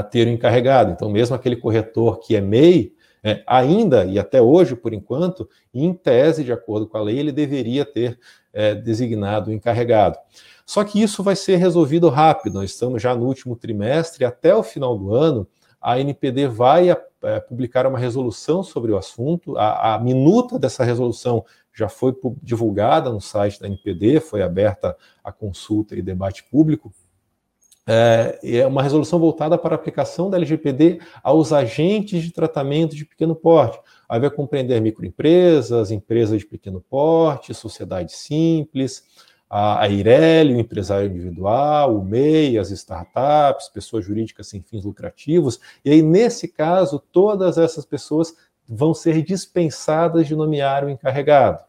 ter 0.10 0.28
um 0.28 0.32
encarregado. 0.32 0.92
Então, 0.92 1.08
mesmo 1.12 1.36
aquele 1.36 1.56
corretor 1.56 2.20
que 2.20 2.36
é 2.36 2.42
MEI, 2.42 2.92
é, 3.28 3.42
ainda 3.48 4.06
e 4.06 4.20
até 4.20 4.40
hoje, 4.40 4.76
por 4.76 4.94
enquanto, 4.94 5.50
em 5.74 5.92
tese, 5.92 6.44
de 6.44 6.54
acordo 6.54 6.86
com 6.86 6.96
a 6.96 7.02
lei, 7.02 7.18
ele 7.18 7.32
deveria 7.32 7.84
ter 7.84 8.20
é, 8.54 8.76
designado 8.76 9.50
o 9.50 9.54
encarregado. 9.54 10.20
Só 10.64 10.84
que 10.84 11.02
isso 11.02 11.24
vai 11.24 11.36
ser 11.36 11.56
resolvido 11.56 12.08
rápido. 12.08 12.60
Nós 12.60 12.70
estamos 12.70 13.02
já 13.02 13.16
no 13.16 13.26
último 13.26 13.56
trimestre, 13.56 14.24
até 14.26 14.56
o 14.56 14.62
final 14.62 14.96
do 14.96 15.12
ano, 15.12 15.48
a 15.82 16.00
NPD 16.00 16.48
vai 16.48 16.92
é, 16.92 17.40
publicar 17.40 17.88
uma 17.88 17.98
resolução 17.98 18.62
sobre 18.62 18.92
o 18.92 18.98
assunto. 18.98 19.58
A, 19.58 19.96
a, 19.96 20.00
minuta 20.00 20.60
dessa 20.60 20.84
resolução 20.84 21.44
já 21.76 21.90
foi 21.90 22.16
divulgada 22.42 23.10
no 23.10 23.20
site 23.20 23.60
da 23.60 23.68
NPD, 23.68 24.22
foi 24.22 24.42
aberta 24.42 24.96
a 25.24 25.32
consulta 25.32 25.96
e 25.96 26.02
debate 26.02 26.44
público. 26.46 26.92
É, 27.88 28.40
é 28.42 28.66
uma 28.66 28.82
resolução 28.82 29.20
voltada 29.20 29.58
para 29.58 29.76
a 29.76 29.78
aplicação 29.78 30.30
da 30.30 30.38
LGPD 30.38 31.00
aos 31.22 31.54
agentes 31.54 32.24
de 32.24 32.32
tratamento 32.32 32.96
de 32.96 33.06
pequeno 33.06 33.36
porte. 33.36 33.80
Aí 34.10 34.20
vai 34.20 34.30
compreender 34.32 34.80
microempresas, 34.82 35.92
empresas 35.92 36.40
de 36.40 36.46
pequeno 36.46 36.82
porte, 36.82 37.54
sociedades 37.54 38.16
simples, 38.16 39.04
a, 39.50 39.84
a 39.84 39.88
o 39.88 40.60
empresário 40.60 41.10
individual, 41.10 41.98
o 41.98 42.04
MEI, 42.04 42.58
as 42.58 42.72
startups, 42.72 43.70
pessoas 43.70 44.04
jurídicas 44.04 44.48
sem 44.48 44.62
fins 44.62 44.84
lucrativos. 44.84 45.60
E 45.84 45.92
aí, 45.92 46.02
nesse 46.02 46.48
caso, 46.48 47.00
todas 47.12 47.58
essas 47.58 47.86
pessoas 47.86 48.34
vão 48.68 48.94
ser 48.94 49.22
dispensadas 49.22 50.28
de 50.28 50.36
nomear 50.36 50.84
o 50.84 50.90
encarregado. 50.90 51.64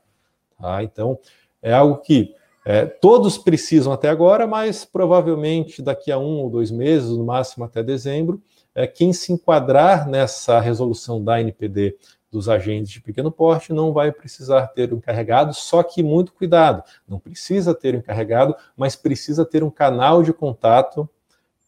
Tá? 0.61 0.83
Então, 0.83 1.19
é 1.63 1.73
algo 1.73 1.99
que 1.99 2.35
é, 2.65 2.85
todos 2.85 3.39
precisam 3.39 3.93
até 3.93 4.09
agora, 4.09 4.47
mas 4.47 4.85
provavelmente 4.85 5.81
daqui 5.81 6.11
a 6.11 6.19
um 6.19 6.41
ou 6.41 6.51
dois 6.51 6.71
meses, 6.71 7.11
no 7.11 7.25
máximo 7.25 7.65
até 7.65 7.83
dezembro, 7.83 8.43
é, 8.75 8.87
quem 8.87 9.13
se 9.13 9.33
enquadrar 9.33 10.09
nessa 10.09 10.59
resolução 10.59 11.23
da 11.23 11.41
NPD 11.41 11.97
dos 12.29 12.49
agentes 12.49 12.91
de 12.91 13.01
pequeno 13.01 13.31
porte 13.31 13.73
não 13.73 13.93
vai 13.93 14.11
precisar 14.11 14.67
ter 14.69 14.93
um 14.93 14.97
encarregado, 14.97 15.55
só 15.55 15.83
que 15.83 16.03
muito 16.03 16.33
cuidado, 16.33 16.83
não 17.09 17.19
precisa 17.19 17.75
ter 17.75 17.95
um 17.95 17.99
encarregado, 17.99 18.55
mas 18.77 18.97
precisa 18.97 19.45
ter 19.45 19.63
um 19.63 19.71
canal 19.71 20.23
de 20.23 20.33
contato 20.33 21.09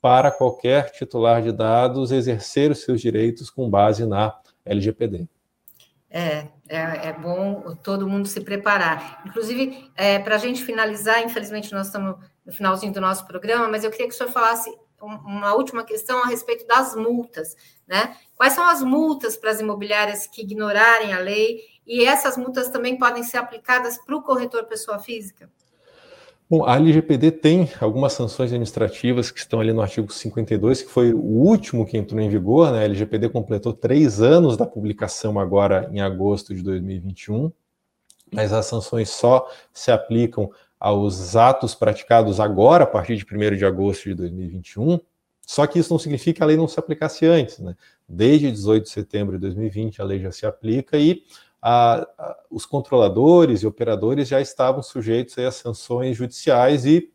para 0.02 0.30
qualquer 0.30 0.90
titular 0.90 1.42
de 1.42 1.52
dados 1.52 2.10
exercer 2.10 2.70
os 2.70 2.82
seus 2.82 3.00
direitos 3.00 3.50
com 3.50 3.70
base 3.70 4.04
na 4.04 4.34
LGPD. 4.68 5.26
É, 6.10 6.48
é, 6.68 7.08
é 7.08 7.12
bom 7.12 7.76
todo 7.82 8.08
mundo 8.08 8.26
se 8.26 8.40
preparar. 8.40 9.22
Inclusive, 9.26 9.90
é, 9.94 10.18
para 10.18 10.36
a 10.36 10.38
gente 10.38 10.64
finalizar, 10.64 11.22
infelizmente 11.22 11.72
nós 11.72 11.86
estamos 11.86 12.16
no 12.44 12.52
finalzinho 12.52 12.92
do 12.92 13.00
nosso 13.00 13.26
programa, 13.26 13.68
mas 13.68 13.84
eu 13.84 13.90
queria 13.90 14.08
que 14.08 14.14
o 14.14 14.16
senhor 14.16 14.30
falasse 14.30 14.70
uma 15.00 15.54
última 15.54 15.84
questão 15.84 16.22
a 16.24 16.26
respeito 16.26 16.66
das 16.66 16.96
multas, 16.96 17.54
né? 17.86 18.16
Quais 18.34 18.52
são 18.52 18.66
as 18.66 18.82
multas 18.82 19.36
para 19.36 19.50
as 19.50 19.60
imobiliárias 19.60 20.26
que 20.26 20.42
ignorarem 20.42 21.12
a 21.12 21.20
lei? 21.20 21.60
E 21.86 22.04
essas 22.04 22.36
multas 22.36 22.68
também 22.68 22.98
podem 22.98 23.22
ser 23.22 23.36
aplicadas 23.36 23.98
para 23.98 24.16
o 24.16 24.22
corretor 24.22 24.64
pessoa 24.64 24.98
física? 24.98 25.50
Bom, 26.50 26.64
a 26.64 26.76
LGPD 26.76 27.30
tem 27.32 27.68
algumas 27.78 28.14
sanções 28.14 28.50
administrativas 28.50 29.30
que 29.30 29.38
estão 29.38 29.60
ali 29.60 29.70
no 29.70 29.82
artigo 29.82 30.10
52, 30.10 30.80
que 30.80 30.90
foi 30.90 31.12
o 31.12 31.18
último 31.18 31.84
que 31.84 31.98
entrou 31.98 32.18
em 32.22 32.28
vigor, 32.30 32.72
né? 32.72 32.78
A 32.78 32.84
LGPD 32.84 33.28
completou 33.28 33.74
três 33.74 34.22
anos 34.22 34.56
da 34.56 34.64
publicação 34.64 35.38
agora 35.38 35.90
em 35.92 36.00
agosto 36.00 36.54
de 36.54 36.62
2021, 36.62 37.52
mas 38.32 38.50
as 38.54 38.64
sanções 38.64 39.10
só 39.10 39.46
se 39.74 39.90
aplicam 39.90 40.50
aos 40.80 41.36
atos 41.36 41.74
praticados 41.74 42.40
agora, 42.40 42.84
a 42.84 42.86
partir 42.86 43.16
de 43.16 43.26
1 43.30 43.54
de 43.54 43.66
agosto 43.66 44.04
de 44.04 44.14
2021, 44.14 44.98
só 45.46 45.66
que 45.66 45.78
isso 45.78 45.92
não 45.92 45.98
significa 45.98 46.38
que 46.38 46.42
a 46.42 46.46
lei 46.46 46.56
não 46.56 46.68
se 46.68 46.80
aplicasse 46.80 47.26
antes. 47.26 47.58
Né? 47.58 47.74
Desde 48.08 48.50
18 48.50 48.84
de 48.84 48.90
setembro 48.90 49.36
de 49.36 49.40
2020, 49.42 50.00
a 50.00 50.04
lei 50.04 50.18
já 50.18 50.32
se 50.32 50.46
aplica 50.46 50.96
e 50.96 51.22
a, 51.60 52.06
a, 52.18 52.36
os 52.50 52.64
controladores 52.64 53.62
e 53.62 53.66
operadores 53.66 54.28
já 54.28 54.40
estavam 54.40 54.82
sujeitos 54.82 55.36
a 55.38 55.50
sanções 55.50 56.16
judiciais 56.16 56.86
e 56.86 57.10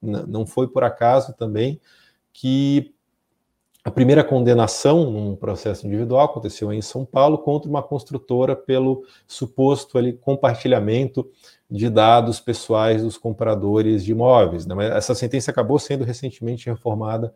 não 0.00 0.46
foi 0.46 0.68
por 0.68 0.84
acaso 0.84 1.34
também 1.34 1.80
que 2.32 2.94
a 3.84 3.90
primeira 3.90 4.22
condenação 4.22 5.10
num 5.10 5.34
processo 5.34 5.86
individual 5.86 6.26
aconteceu 6.26 6.72
em 6.72 6.82
São 6.82 7.04
Paulo 7.04 7.38
contra 7.38 7.70
uma 7.70 7.82
construtora 7.82 8.54
pelo 8.54 9.04
suposto 9.26 9.96
ali, 9.96 10.12
compartilhamento 10.12 11.28
de 11.70 11.88
dados 11.88 12.38
pessoais 12.38 13.02
dos 13.02 13.16
compradores 13.16 14.04
de 14.04 14.12
imóveis. 14.12 14.66
Né? 14.66 14.74
Mas 14.74 14.90
essa 14.90 15.14
sentença 15.14 15.50
acabou 15.50 15.78
sendo 15.78 16.04
recentemente 16.04 16.68
reformada 16.68 17.34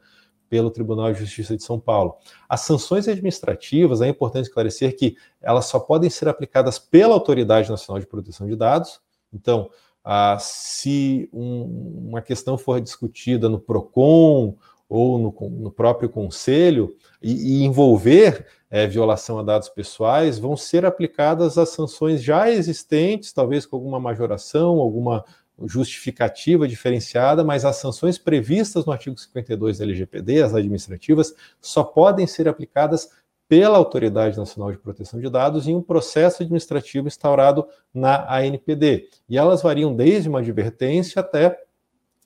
pelo 0.53 0.71
Tribunal 0.71 1.11
de 1.15 1.21
Justiça 1.21 1.57
de 1.57 1.63
São 1.63 1.81
Paulo. 1.81 2.15
As 2.47 2.61
sanções 2.61 3.09
administrativas, 3.09 4.03
é 4.03 4.09
importante 4.09 4.49
esclarecer 4.49 4.95
que 4.95 5.17
elas 5.41 5.65
só 5.65 5.81
podem 5.81 6.11
ser 6.11 6.29
aplicadas 6.29 6.79
pela 6.79 7.15
Autoridade 7.15 7.71
Nacional 7.71 7.99
de 7.99 8.07
Proteção 8.07 8.47
de 8.47 8.55
Dados. 8.55 9.01
Então, 9.33 9.71
ah, 10.05 10.37
se 10.39 11.27
um, 11.33 12.09
uma 12.09 12.21
questão 12.21 12.59
for 12.59 12.83
discutida 12.83 13.49
no 13.49 13.59
PROCON 13.59 14.55
ou 14.91 15.19
no, 15.19 15.51
no 15.53 15.71
próprio 15.71 16.11
conselho 16.11 16.95
e, 17.23 17.63
e 17.63 17.65
envolver 17.65 18.45
é, 18.71 18.87
violação 18.87 19.39
a 19.39 19.43
dados 19.43 19.71
pessoais, 19.71 20.39
vão 20.39 20.55
ser 20.55 20.85
aplicadas 20.85 21.57
as 21.57 21.71
sanções 21.71 22.23
já 22.23 22.51
existentes, 22.51 23.33
talvez 23.33 23.65
com 23.65 23.77
alguma 23.77 23.99
majoração, 23.99 24.81
alguma 24.81 25.25
justificativa 25.67 26.69
diferenciada, 26.69 27.45
mas 27.45 27.65
as 27.65 27.77
sanções 27.77 28.19
previstas 28.19 28.85
no 28.85 28.93
artigo 28.93 29.19
52 29.19 29.79
da 29.79 29.85
LGPD, 29.85 30.43
as 30.43 30.55
administrativas, 30.55 31.35
só 31.61 31.83
podem 31.85 32.27
ser 32.27 32.49
aplicadas 32.49 33.11
pela 33.49 33.77
Autoridade 33.77 34.39
Nacional 34.39 34.73
de 34.73 34.79
Proteção 34.79 35.21
de 35.21 35.29
Dados 35.29 35.69
em 35.69 35.75
um 35.75 35.83
processo 35.83 36.43
administrativo 36.43 37.07
instaurado 37.07 37.67
na 37.93 38.27
ANPD. 38.35 39.11
E 39.29 39.37
elas 39.37 39.61
variam 39.61 39.95
desde 39.95 40.29
uma 40.29 40.39
advertência 40.39 41.21
até 41.21 41.61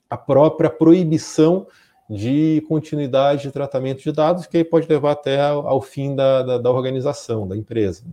a 0.08 0.16
própria 0.16 0.70
proibição 0.70 1.66
de 2.08 2.64
continuidade 2.68 3.42
de 3.42 3.50
tratamento 3.50 4.02
de 4.02 4.12
dados, 4.12 4.46
que 4.46 4.56
aí 4.56 4.64
pode 4.64 4.86
levar 4.86 5.12
até 5.12 5.40
ao, 5.40 5.82
fim 5.82 6.14
da, 6.14 6.42
da, 6.42 6.58
da, 6.58 6.70
organização, 6.70 7.46
da 7.48 7.56
empresa. 7.56 8.04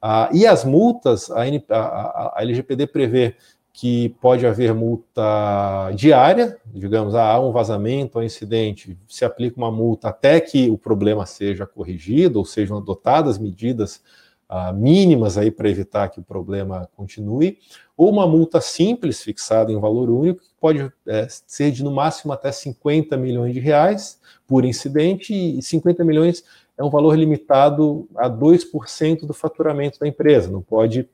Ah, 0.00 0.30
e 0.32 0.46
as 0.46 0.64
multas, 0.64 1.30
a, 1.30 1.42
a, 1.70 2.32
a, 2.36 2.42
LGPD 2.42 2.86
prevê 2.86 3.36
que 3.76 4.10
pode 4.20 4.46
haver 4.46 4.72
multa 4.72 5.90
diária, 5.96 6.56
digamos, 6.64 7.12
há 7.16 7.40
um 7.40 7.50
vazamento, 7.50 8.16
há 8.16 8.22
um 8.22 8.24
incidente, 8.24 8.96
se 9.08 9.24
aplica 9.24 9.58
uma 9.58 9.70
multa 9.70 10.10
até 10.10 10.40
que 10.40 10.70
o 10.70 10.78
problema 10.78 11.26
seja 11.26 11.66
corrigido, 11.66 12.38
ou 12.38 12.44
sejam 12.44 12.76
adotadas 12.76 13.36
medidas 13.36 14.00
ah, 14.48 14.72
mínimas 14.72 15.36
aí 15.36 15.50
para 15.50 15.68
evitar 15.68 16.08
que 16.08 16.20
o 16.20 16.22
problema 16.22 16.88
continue, 16.94 17.58
ou 17.96 18.08
uma 18.08 18.28
multa 18.28 18.60
simples 18.60 19.20
fixada 19.20 19.72
em 19.72 19.80
valor 19.80 20.08
único, 20.08 20.40
que 20.40 20.54
pode 20.60 20.92
é, 21.04 21.26
ser 21.28 21.72
de 21.72 21.82
no 21.82 21.90
máximo 21.90 22.32
até 22.32 22.52
50 22.52 23.16
milhões 23.16 23.52
de 23.52 23.58
reais 23.58 24.20
por 24.46 24.64
incidente, 24.64 25.34
e 25.34 25.60
50 25.60 26.04
milhões 26.04 26.44
é 26.78 26.84
um 26.84 26.90
valor 26.90 27.18
limitado 27.18 28.08
a 28.14 28.30
2% 28.30 29.26
do 29.26 29.34
faturamento 29.34 29.98
da 29.98 30.06
empresa, 30.06 30.48
não 30.48 30.62
pode 30.62 31.08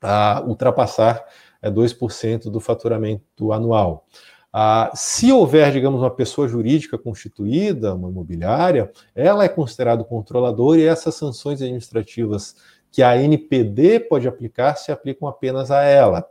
ah, 0.00 0.42
ultrapassar 0.46 1.22
é 1.60 1.70
2% 1.70 2.50
do 2.50 2.60
faturamento 2.60 3.52
anual. 3.52 4.06
Ah, 4.52 4.90
se 4.94 5.30
houver, 5.30 5.70
digamos, 5.72 6.00
uma 6.00 6.10
pessoa 6.10 6.48
jurídica 6.48 6.96
constituída, 6.96 7.94
uma 7.94 8.08
imobiliária, 8.08 8.90
ela 9.14 9.44
é 9.44 9.48
considerada 9.48 10.02
controladora 10.02 10.80
e 10.80 10.86
essas 10.86 11.14
sanções 11.14 11.60
administrativas 11.60 12.56
que 12.90 13.02
a 13.02 13.20
NPD 13.20 14.00
pode 14.00 14.26
aplicar 14.26 14.76
se 14.76 14.90
aplicam 14.90 15.28
apenas 15.28 15.70
a 15.70 15.82
ela. 15.82 16.26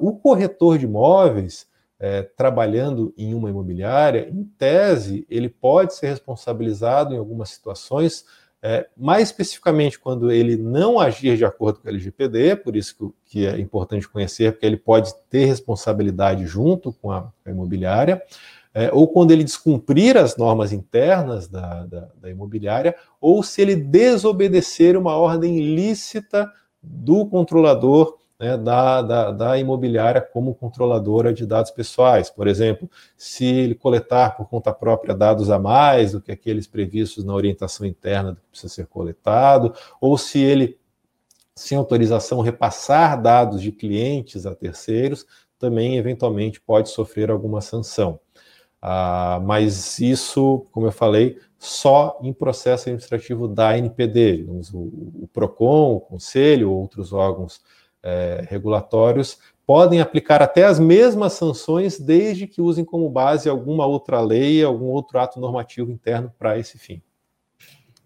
O 0.00 0.16
corretor 0.16 0.78
de 0.78 0.86
imóveis, 0.86 1.66
é, 1.98 2.22
trabalhando 2.22 3.14
em 3.16 3.32
uma 3.32 3.48
imobiliária, 3.48 4.28
em 4.28 4.42
tese, 4.58 5.24
ele 5.30 5.48
pode 5.48 5.94
ser 5.94 6.08
responsabilizado 6.08 7.14
em 7.14 7.18
algumas 7.18 7.50
situações, 7.50 8.24
é, 8.62 8.86
mais 8.96 9.24
especificamente 9.24 9.98
quando 9.98 10.30
ele 10.30 10.56
não 10.56 11.00
agir 11.00 11.36
de 11.36 11.44
acordo 11.44 11.80
com 11.80 11.88
o 11.88 11.90
LGPD, 11.90 12.56
por 12.56 12.76
isso 12.76 13.12
que, 13.26 13.44
é 13.44 13.58
importante 13.58 14.08
conhecer, 14.08 14.52
porque 14.52 14.64
ele 14.64 14.76
pode 14.76 15.12
ter 15.28 15.46
responsabilidade 15.46 16.46
junto 16.46 16.92
com 16.92 17.10
a, 17.10 17.32
a 17.44 17.50
imobiliária, 17.50 18.22
é, 18.72 18.90
ou 18.92 19.08
quando 19.08 19.32
ele 19.32 19.42
descumprir 19.42 20.16
as 20.16 20.36
normas 20.36 20.72
internas 20.72 21.48
da, 21.48 21.84
da, 21.86 22.08
da 22.20 22.30
imobiliária, 22.30 22.94
ou 23.20 23.42
se 23.42 23.60
ele 23.60 23.74
desobedecer 23.74 24.96
uma 24.96 25.16
ordem 25.16 25.58
ilícita 25.58 26.50
do 26.80 27.26
controlador 27.26 28.16
né, 28.42 28.56
da, 28.56 29.00
da, 29.02 29.30
da, 29.30 29.58
imobiliária 29.58 30.20
como 30.20 30.52
controladora 30.52 31.32
de 31.32 31.46
dados 31.46 31.70
pessoais. 31.70 32.28
Por 32.28 32.48
exemplo, 32.48 32.90
se 33.16 33.46
ele 33.46 33.76
coletar 33.76 34.36
por 34.36 34.48
conta 34.48 34.72
própria 34.72 35.14
dados 35.14 35.48
a 35.48 35.60
mais 35.60 36.10
do 36.10 36.20
que 36.20 36.32
aqueles 36.32 36.66
previstos 36.66 37.24
na 37.24 37.32
orientação 37.32 37.86
interna 37.86 38.32
do 38.32 38.40
que 38.40 38.48
precisa 38.50 38.74
ser 38.74 38.86
coletado, 38.88 39.72
ou 40.00 40.18
se 40.18 40.40
ele, 40.40 40.76
sem 41.54 41.78
autorização, 41.78 42.40
repassar 42.40 43.22
dados 43.22 43.62
de 43.62 43.70
clientes 43.70 44.44
a 44.44 44.56
terceiros, 44.56 45.24
também 45.56 45.96
eventualmente 45.96 46.60
pode 46.60 46.88
sofrer 46.88 47.30
alguma 47.30 47.60
sanção. 47.60 48.18
Ah, 48.84 49.40
mas 49.44 50.00
isso, 50.00 50.66
como 50.72 50.88
eu 50.88 50.92
falei, 50.92 51.38
só 51.60 52.18
em 52.20 52.32
processo 52.32 52.88
administrativo 52.88 53.46
da 53.46 53.78
NPD. 53.78 54.46
O, 54.48 55.22
o 55.22 55.28
PROCON, 55.32 55.94
o 55.94 56.00
Conselho, 56.00 56.72
outros 56.72 57.12
órgãos 57.12 57.60
é, 58.02 58.44
regulatórios 58.48 59.38
podem 59.66 60.00
aplicar 60.00 60.42
até 60.42 60.64
as 60.64 60.78
mesmas 60.78 61.34
sanções, 61.34 61.98
desde 61.98 62.46
que 62.46 62.60
usem 62.60 62.84
como 62.84 63.08
base 63.08 63.48
alguma 63.48 63.86
outra 63.86 64.20
lei, 64.20 64.62
algum 64.62 64.86
outro 64.86 65.18
ato 65.18 65.38
normativo 65.40 65.90
interno 65.90 66.32
para 66.38 66.58
esse 66.58 66.78
fim. 66.78 67.00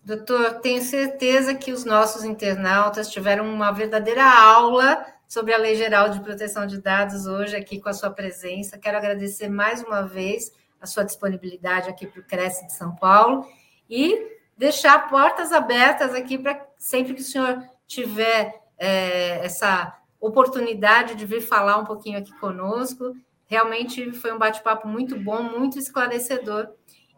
Doutor, 0.04 0.60
tenho 0.60 0.80
certeza 0.82 1.54
que 1.54 1.72
os 1.72 1.84
nossos 1.84 2.22
internautas 2.22 3.10
tiveram 3.10 3.52
uma 3.52 3.72
verdadeira 3.72 4.24
aula 4.24 5.04
sobre 5.26 5.52
a 5.52 5.58
Lei 5.58 5.74
Geral 5.74 6.10
de 6.10 6.20
Proteção 6.20 6.66
de 6.66 6.80
Dados 6.80 7.26
hoje 7.26 7.56
aqui 7.56 7.80
com 7.80 7.88
a 7.88 7.92
sua 7.92 8.10
presença. 8.10 8.78
Quero 8.78 8.98
agradecer 8.98 9.48
mais 9.48 9.82
uma 9.82 10.02
vez 10.02 10.52
a 10.80 10.86
sua 10.86 11.02
disponibilidade 11.02 11.88
aqui 11.88 12.06
para 12.06 12.20
o 12.20 12.24
Cresce 12.24 12.66
de 12.66 12.72
São 12.74 12.94
Paulo 12.94 13.44
e 13.90 14.28
deixar 14.56 15.08
portas 15.08 15.52
abertas 15.52 16.14
aqui 16.14 16.38
para 16.38 16.64
sempre 16.78 17.14
que 17.14 17.22
o 17.22 17.24
senhor 17.24 17.60
tiver 17.86 18.65
é, 18.78 19.44
essa 19.44 19.98
oportunidade 20.20 21.14
de 21.14 21.24
vir 21.24 21.40
falar 21.40 21.78
um 21.78 21.84
pouquinho 21.84 22.18
aqui 22.18 22.32
conosco. 22.38 23.14
Realmente 23.46 24.12
foi 24.12 24.32
um 24.32 24.38
bate-papo 24.38 24.88
muito 24.88 25.18
bom, 25.18 25.42
muito 25.42 25.78
esclarecedor. 25.78 26.68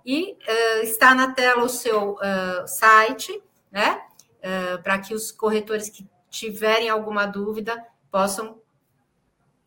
E 0.05 0.33
uh, 0.33 0.83
está 0.83 1.15
na 1.15 1.33
tela 1.33 1.65
o 1.65 1.69
seu 1.69 2.15
uh, 2.15 2.67
site, 2.67 3.43
né? 3.71 4.01
Uh, 4.39 4.83
para 4.83 4.99
que 4.99 5.15
os 5.15 5.33
corretores 5.33 5.91
que 5.91 6.09
tiverem 6.31 6.89
alguma 6.89 7.27
dúvida 7.27 7.85
possam 8.11 8.61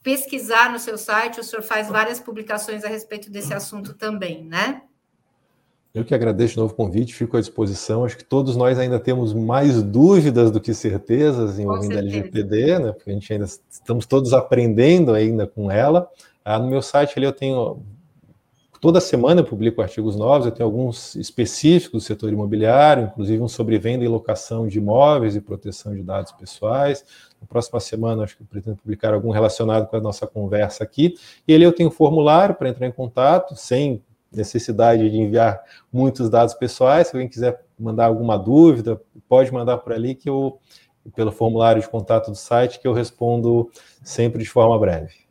pesquisar 0.02 0.72
no 0.72 0.80
seu 0.80 0.98
site, 0.98 1.40
o 1.40 1.44
senhor 1.44 1.62
faz 1.62 1.90
várias 1.90 2.20
publicações 2.20 2.84
a 2.84 2.88
respeito 2.88 3.30
desse 3.30 3.54
assunto 3.54 3.94
também, 3.94 4.44
né? 4.44 4.82
Eu 5.94 6.06
que 6.06 6.16
agradeço 6.16 6.54
de 6.54 6.60
novo 6.60 6.72
o 6.72 6.76
convite, 6.76 7.14
fico 7.14 7.36
à 7.36 7.42
disposição. 7.42 8.06
Acho 8.06 8.18
que 8.18 8.24
todos 8.24 8.56
nós 8.56 8.80
ainda 8.80 8.98
temos 8.98 9.34
mais 9.34 9.84
dúvidas 9.84 10.50
do 10.50 10.62
que 10.62 10.74
certezas 10.74 11.60
envolvendo 11.60 11.96
a 11.96 12.00
LGPD, 12.00 12.80
né? 12.80 12.92
Porque 12.94 13.10
a 13.10 13.14
gente 13.14 13.34
ainda 13.34 13.46
estamos 13.70 14.06
todos 14.06 14.34
aprendendo 14.34 15.14
ainda 15.14 15.46
com 15.46 15.70
ela. 15.70 16.10
Ah, 16.46 16.58
no 16.58 16.68
meu 16.68 16.82
site 16.82 17.14
ali 17.18 17.26
eu 17.26 17.34
tenho 17.34 17.84
toda 18.82 19.00
semana 19.00 19.42
eu 19.42 19.46
publico 19.46 19.80
artigos 19.82 20.16
novos, 20.16 20.48
eu 20.48 20.52
tenho 20.52 20.68
alguns 20.68 21.16
específicos 21.16 22.04
do 22.04 22.06
setor 22.06 22.34
imobiliário, 22.34 23.04
inclusive 23.04 23.42
um 23.42 23.48
sobre 23.48 23.78
venda 23.78 24.04
e 24.04 24.08
locação 24.08 24.68
de 24.68 24.80
imóveis 24.80 25.36
e 25.36 25.42
proteção 25.42 25.94
de 25.94 26.02
dados 26.02 26.32
pessoais. 26.32 27.06
Na 27.40 27.46
próxima 27.46 27.80
semana, 27.80 28.24
acho 28.24 28.38
que 28.38 28.44
eu 28.44 28.48
pretendo 28.48 28.78
publicar 28.78 29.14
algum 29.14 29.30
relacionado 29.30 29.88
com 29.88 29.98
a 29.98 30.02
nossa 30.02 30.26
conversa 30.26 30.84
aqui. 30.84 31.16
E 31.48 31.54
ali 31.54 31.64
eu 31.64 31.72
tenho 31.72 31.90
um 31.90 31.92
formulário 31.92 32.56
para 32.56 32.70
entrar 32.70 32.88
em 32.88 32.92
contato, 32.92 33.56
sem 33.56 34.02
necessidade 34.32 35.10
de 35.10 35.18
enviar 35.18 35.62
muitos 35.92 36.30
dados 36.30 36.54
pessoais. 36.54 37.08
Se 37.08 37.16
alguém 37.16 37.30
quiser 37.30 37.64
mandar 37.78 38.06
alguma 38.06 38.38
dúvida, 38.38 39.02
pode 39.28 39.52
mandar 39.52 39.78
por 39.78 39.94
ali 39.94 40.16
que 40.16 40.30
eu, 40.30 40.60
pelo 41.16 41.32
formulário 41.32 41.82
de 41.82 41.90
contato 41.90 42.32
do 42.32 42.38
site, 42.38 42.80
que 42.80 42.88
eu 42.88 42.94
respondo 42.94 43.70
sempre 44.04 44.42
de 44.44 44.50
forma 44.50 44.78
breve. 44.80 45.22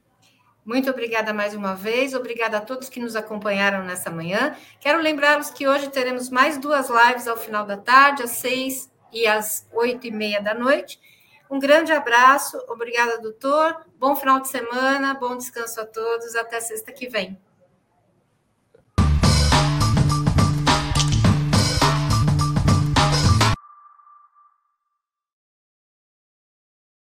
Muito 0.64 0.90
obrigada 0.90 1.32
mais 1.32 1.54
uma 1.54 1.74
vez, 1.74 2.14
obrigada 2.14 2.58
a 2.58 2.60
todos 2.60 2.88
que 2.88 3.00
nos 3.00 3.16
acompanharam 3.16 3.84
nessa 3.84 4.10
manhã. 4.10 4.54
Quero 4.78 5.00
lembrá-los 5.00 5.50
que 5.50 5.66
hoje 5.66 5.88
teremos 5.88 6.28
mais 6.28 6.58
duas 6.58 6.88
lives 6.88 7.26
ao 7.26 7.36
final 7.36 7.64
da 7.64 7.76
tarde, 7.76 8.22
às 8.22 8.30
seis 8.30 8.90
e 9.12 9.26
às 9.26 9.66
oito 9.72 10.06
e 10.06 10.10
meia 10.10 10.40
da 10.40 10.54
noite. 10.54 11.00
Um 11.50 11.58
grande 11.58 11.90
abraço, 11.90 12.56
obrigada, 12.68 13.18
doutor. 13.18 13.84
Bom 13.98 14.14
final 14.14 14.38
de 14.40 14.48
semana, 14.48 15.14
bom 15.14 15.36
descanso 15.36 15.80
a 15.80 15.86
todos. 15.86 16.36
Até 16.36 16.60
sexta 16.60 16.92
que 16.92 17.08
vem. 17.08 17.36